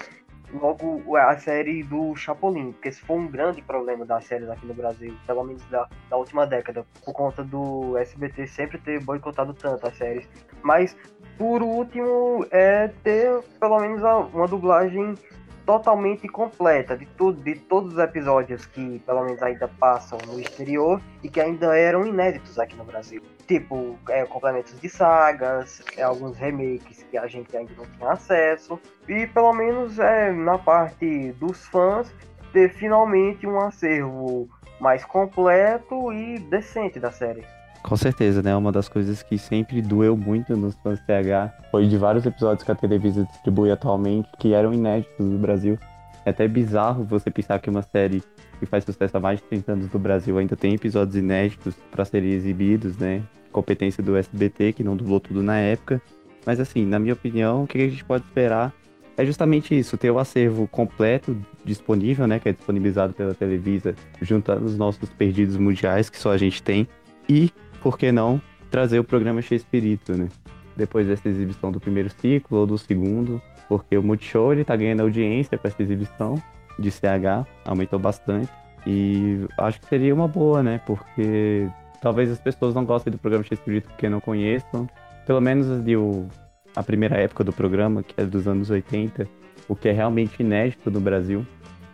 logo 0.52 1.16
a 1.16 1.36
série 1.36 1.82
do 1.82 2.14
Chapolin, 2.14 2.70
porque 2.70 2.90
esse 2.90 3.00
foi 3.00 3.16
um 3.16 3.26
grande 3.26 3.60
problema 3.60 4.04
das 4.04 4.24
séries 4.24 4.48
aqui 4.48 4.66
no 4.66 4.74
Brasil, 4.74 5.12
pelo 5.26 5.42
menos 5.42 5.64
da, 5.64 5.88
da 6.08 6.16
última 6.16 6.46
década, 6.46 6.86
por 7.04 7.12
conta 7.12 7.42
do 7.42 7.98
SBT 7.98 8.46
sempre 8.46 8.78
ter 8.78 9.02
boicotado 9.02 9.52
tanto 9.52 9.84
as 9.84 9.96
séries. 9.96 10.28
Mas, 10.62 10.96
por 11.36 11.60
último, 11.60 12.46
é 12.52 12.86
ter 13.02 13.40
pelo 13.58 13.80
menos 13.80 14.00
uma 14.32 14.46
dublagem 14.46 15.16
totalmente 15.64 16.28
completa 16.28 16.96
de 16.96 17.06
tudo, 17.06 17.42
de 17.42 17.54
todos 17.54 17.94
os 17.94 17.98
episódios 17.98 18.66
que 18.66 18.98
pelo 19.00 19.24
menos 19.24 19.42
ainda 19.42 19.68
passam 19.68 20.18
no 20.26 20.38
exterior 20.38 21.00
e 21.22 21.28
que 21.28 21.40
ainda 21.40 21.76
eram 21.76 22.06
inéditos 22.06 22.58
aqui 22.58 22.76
no 22.76 22.84
Brasil. 22.84 23.22
Tipo, 23.46 23.98
é, 24.08 24.24
complementos 24.24 24.78
de 24.80 24.88
sagas, 24.88 25.82
é, 25.96 26.02
alguns 26.02 26.36
remakes 26.36 27.02
que 27.10 27.18
a 27.18 27.26
gente 27.26 27.54
ainda 27.56 27.72
não 27.76 27.84
tinha 27.86 28.10
acesso. 28.10 28.80
E 29.08 29.26
pelo 29.28 29.52
menos 29.52 29.98
é, 29.98 30.32
na 30.32 30.58
parte 30.58 31.32
dos 31.32 31.66
fãs, 31.66 32.12
ter 32.52 32.70
finalmente 32.70 33.46
um 33.46 33.60
acervo 33.60 34.48
mais 34.80 35.04
completo 35.04 36.12
e 36.12 36.38
decente 36.38 36.98
da 36.98 37.10
série. 37.10 37.44
Com 37.84 37.98
certeza, 37.98 38.42
né? 38.42 38.56
Uma 38.56 38.72
das 38.72 38.88
coisas 38.88 39.22
que 39.22 39.36
sempre 39.36 39.82
doeu 39.82 40.16
muito 40.16 40.56
nos 40.56 40.74
fãs 40.76 40.98
TH 41.00 41.52
foi 41.70 41.86
de 41.86 41.98
vários 41.98 42.24
episódios 42.24 42.64
que 42.64 42.72
a 42.72 42.74
Televisa 42.74 43.24
distribui 43.24 43.70
atualmente 43.70 44.26
que 44.38 44.54
eram 44.54 44.72
inéditos 44.72 45.18
no 45.18 45.38
Brasil. 45.38 45.78
É 46.24 46.30
até 46.30 46.48
bizarro 46.48 47.04
você 47.04 47.30
pensar 47.30 47.58
que 47.58 47.68
uma 47.68 47.82
série 47.82 48.22
que 48.58 48.64
faz 48.64 48.84
sucesso 48.84 49.14
há 49.18 49.20
mais 49.20 49.38
de 49.38 49.44
30 49.48 49.72
anos 49.72 49.92
no 49.92 50.00
Brasil 50.00 50.38
ainda 50.38 50.56
tem 50.56 50.72
episódios 50.72 51.14
inéditos 51.14 51.74
para 51.90 52.06
serem 52.06 52.30
exibidos, 52.30 52.96
né? 52.96 53.22
Competência 53.52 54.02
do 54.02 54.16
SBT, 54.16 54.72
que 54.72 54.82
não 54.82 54.96
dublou 54.96 55.20
tudo 55.20 55.42
na 55.42 55.58
época. 55.58 56.00
Mas 56.46 56.60
assim, 56.60 56.86
na 56.86 56.98
minha 56.98 57.12
opinião, 57.12 57.64
o 57.64 57.66
que 57.66 57.76
a 57.76 57.86
gente 57.86 58.02
pode 58.02 58.24
esperar 58.24 58.72
é 59.14 59.26
justamente 59.26 59.78
isso, 59.78 59.98
ter 59.98 60.10
o 60.10 60.18
acervo 60.18 60.66
completo 60.68 61.36
disponível, 61.62 62.26
né? 62.26 62.38
Que 62.38 62.48
é 62.48 62.52
disponibilizado 62.52 63.12
pela 63.12 63.34
Televisa, 63.34 63.94
juntando 64.22 64.64
os 64.64 64.78
nossos 64.78 65.10
perdidos 65.10 65.58
mundiais, 65.58 66.08
que 66.08 66.18
só 66.18 66.32
a 66.32 66.38
gente 66.38 66.62
tem, 66.62 66.88
e 67.28 67.50
por 67.84 67.98
que 67.98 68.10
não 68.10 68.40
trazer 68.70 68.98
o 68.98 69.04
programa 69.04 69.42
X-Espírito, 69.42 70.16
né? 70.16 70.28
Depois 70.74 71.06
dessa 71.06 71.28
exibição 71.28 71.70
do 71.70 71.78
primeiro 71.78 72.08
ciclo 72.08 72.60
ou 72.60 72.66
do 72.66 72.78
segundo, 72.78 73.40
porque 73.68 73.96
o 73.96 74.02
Multishow 74.02 74.52
ele 74.52 74.64
tá 74.64 74.74
ganhando 74.74 75.02
audiência 75.02 75.58
para 75.58 75.68
essa 75.68 75.82
exibição 75.82 76.42
de 76.78 76.90
CH, 76.90 77.46
aumentou 77.64 77.98
bastante. 77.98 78.50
E 78.86 79.46
acho 79.58 79.80
que 79.80 79.86
seria 79.86 80.14
uma 80.14 80.26
boa, 80.26 80.62
né? 80.62 80.80
Porque 80.86 81.68
talvez 82.00 82.30
as 82.30 82.40
pessoas 82.40 82.74
não 82.74 82.84
gostem 82.86 83.12
do 83.12 83.18
programa 83.18 83.44
X 83.44 83.52
Espírito 83.58 83.88
porque 83.90 84.08
não 84.08 84.20
conheçam. 84.20 84.88
Pelo 85.26 85.40
menos 85.40 85.70
ali 85.70 85.96
o, 85.96 86.26
a 86.74 86.82
primeira 86.82 87.16
época 87.16 87.44
do 87.44 87.52
programa, 87.52 88.02
que 88.02 88.18
é 88.20 88.24
dos 88.24 88.48
anos 88.48 88.70
80, 88.70 89.28
o 89.68 89.76
que 89.76 89.90
é 89.90 89.92
realmente 89.92 90.40
inédito 90.40 90.90
no 90.90 91.00
Brasil. 91.00 91.46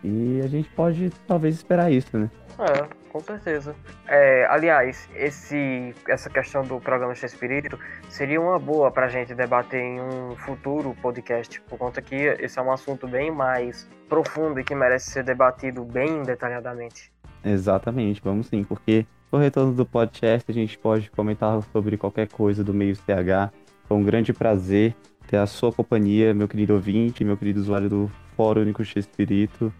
E 0.03 0.41
a 0.43 0.47
gente 0.47 0.69
pode 0.69 1.11
talvez 1.27 1.55
esperar 1.55 1.91
isso, 1.91 2.17
né? 2.17 2.31
É, 2.57 3.00
com 3.11 3.19
certeza. 3.19 3.75
É, 4.07 4.45
aliás, 4.49 5.09
esse, 5.13 5.93
essa 6.07 6.29
questão 6.29 6.63
do 6.63 6.79
programa 6.79 7.13
X 7.13 7.33
Espírito 7.33 7.77
seria 8.09 8.39
uma 8.39 8.57
boa 8.57 8.89
pra 8.89 9.09
gente 9.09 9.35
debater 9.35 9.81
em 9.81 9.99
um 9.99 10.35
futuro 10.37 10.95
podcast, 11.01 11.59
por 11.61 11.77
conta 11.77 12.01
que 12.01 12.15
esse 12.15 12.57
é 12.57 12.61
um 12.61 12.71
assunto 12.71 13.07
bem 13.07 13.29
mais 13.29 13.87
profundo 14.07 14.59
e 14.59 14.63
que 14.63 14.73
merece 14.73 15.11
ser 15.11 15.23
debatido 15.23 15.83
bem 15.83 16.23
detalhadamente. 16.23 17.11
Exatamente, 17.43 18.21
vamos 18.23 18.47
sim, 18.47 18.63
porque 18.63 19.05
no 19.29 19.39
retorno 19.39 19.73
do 19.73 19.85
podcast 19.85 20.49
a 20.49 20.53
gente 20.53 20.77
pode 20.77 21.11
comentar 21.11 21.61
sobre 21.73 21.97
qualquer 21.97 22.29
coisa 22.29 22.63
do 22.63 22.73
meio 22.73 22.95
CH. 22.95 23.51
Foi 23.87 23.97
um 23.97 24.03
grande 24.03 24.31
prazer 24.31 24.95
ter 25.27 25.37
a 25.37 25.45
sua 25.45 25.71
companhia, 25.71 26.33
meu 26.33 26.47
querido 26.47 26.73
ouvinte, 26.73 27.25
meu 27.25 27.35
querido 27.35 27.59
usuário 27.59 27.89
do 27.89 28.11
Fórum 28.37 28.61
Único 28.61 28.85
X 28.85 29.05
Espírito. 29.05 29.73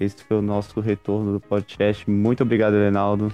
Esse 0.00 0.24
foi 0.24 0.38
o 0.38 0.42
nosso 0.42 0.80
retorno 0.80 1.30
do 1.34 1.40
podcast. 1.40 2.10
Muito 2.10 2.42
obrigado, 2.42 2.72
Renaldo. 2.72 3.30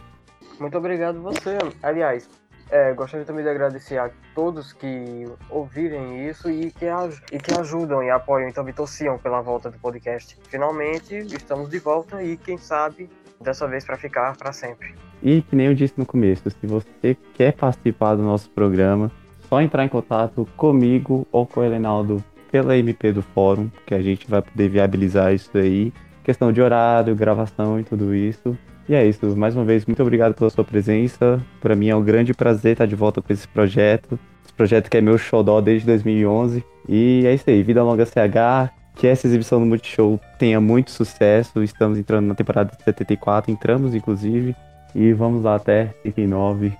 Muito 0.58 0.76
obrigado 0.76 1.22
você. 1.22 1.56
Aliás, 1.80 2.28
é, 2.68 2.92
gostaria 2.92 3.24
também 3.24 3.44
de 3.44 3.50
agradecer 3.50 3.98
a 3.98 4.10
todos 4.34 4.72
que 4.72 5.24
ouvirem 5.48 6.28
isso 6.28 6.50
e 6.50 6.72
que, 6.72 6.86
e 7.30 7.38
que 7.38 7.54
ajudam 7.56 8.02
e 8.02 8.10
apoiam 8.10 8.48
e 8.48 8.52
também 8.52 8.74
torciam 8.74 9.16
pela 9.16 9.40
volta 9.40 9.70
do 9.70 9.78
podcast. 9.78 10.36
Finalmente, 10.48 11.14
estamos 11.14 11.70
de 11.70 11.78
volta 11.78 12.20
e, 12.20 12.36
quem 12.36 12.58
sabe, 12.58 13.08
dessa 13.40 13.68
vez 13.68 13.84
para 13.84 13.96
ficar 13.96 14.36
para 14.36 14.52
sempre. 14.52 14.92
E 15.22 15.42
que 15.42 15.54
nem 15.54 15.68
eu 15.68 15.74
disse 15.74 15.94
no 15.96 16.04
começo, 16.04 16.50
se 16.50 16.66
você 16.66 17.16
quer 17.34 17.52
participar 17.52 18.16
do 18.16 18.24
nosso 18.24 18.50
programa, 18.50 19.12
só 19.48 19.62
entrar 19.62 19.84
em 19.84 19.88
contato 19.88 20.48
comigo 20.56 21.28
ou 21.30 21.46
com 21.46 21.60
o 21.60 21.64
Elenaldo 21.64 22.24
pela 22.50 22.76
MP 22.76 23.12
do 23.12 23.22
fórum, 23.22 23.70
que 23.86 23.94
a 23.94 24.02
gente 24.02 24.28
vai 24.28 24.42
poder 24.42 24.68
viabilizar 24.68 25.32
isso 25.32 25.56
aí 25.56 25.92
questão 26.26 26.52
de 26.52 26.60
horário, 26.60 27.14
gravação 27.14 27.78
e 27.78 27.84
tudo 27.84 28.12
isso. 28.12 28.58
E 28.88 28.94
é 28.96 29.06
isso. 29.06 29.36
Mais 29.36 29.54
uma 29.54 29.64
vez, 29.64 29.86
muito 29.86 30.02
obrigado 30.02 30.34
pela 30.34 30.50
sua 30.50 30.64
presença. 30.64 31.40
Para 31.60 31.76
mim 31.76 31.88
é 31.88 31.94
um 31.94 32.02
grande 32.02 32.34
prazer 32.34 32.72
estar 32.72 32.84
de 32.84 32.96
volta 32.96 33.22
com 33.22 33.32
esse 33.32 33.46
projeto. 33.46 34.18
Esse 34.44 34.52
projeto 34.52 34.90
que 34.90 34.96
é 34.96 35.00
meu 35.00 35.16
xodó 35.16 35.60
desde 35.60 35.86
2011. 35.86 36.64
E 36.88 37.22
é 37.24 37.32
isso 37.32 37.48
aí. 37.48 37.62
Vida 37.62 37.82
Longa 37.82 38.04
CH. 38.04 38.72
Que 38.96 39.06
essa 39.06 39.26
exibição 39.26 39.60
no 39.60 39.66
Multishow 39.66 40.18
tenha 40.36 40.60
muito 40.60 40.90
sucesso. 40.90 41.62
Estamos 41.62 41.96
entrando 41.96 42.26
na 42.26 42.34
temporada 42.34 42.72
de 42.76 42.82
74. 42.82 43.52
Entramos, 43.52 43.94
inclusive. 43.94 44.56
E 44.94 45.12
vamos 45.12 45.44
lá 45.44 45.54
até 45.54 45.94
79 46.02 46.72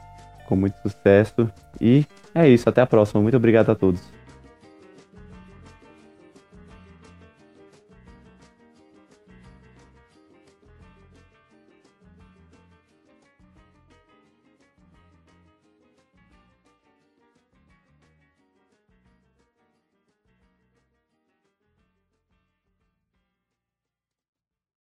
com 0.48 0.56
muito 0.56 0.74
sucesso. 0.82 1.48
E 1.80 2.04
é 2.34 2.48
isso. 2.48 2.68
Até 2.68 2.80
a 2.80 2.86
próxima. 2.86 3.22
Muito 3.22 3.36
obrigado 3.36 3.70
a 3.70 3.76
todos. 3.76 4.15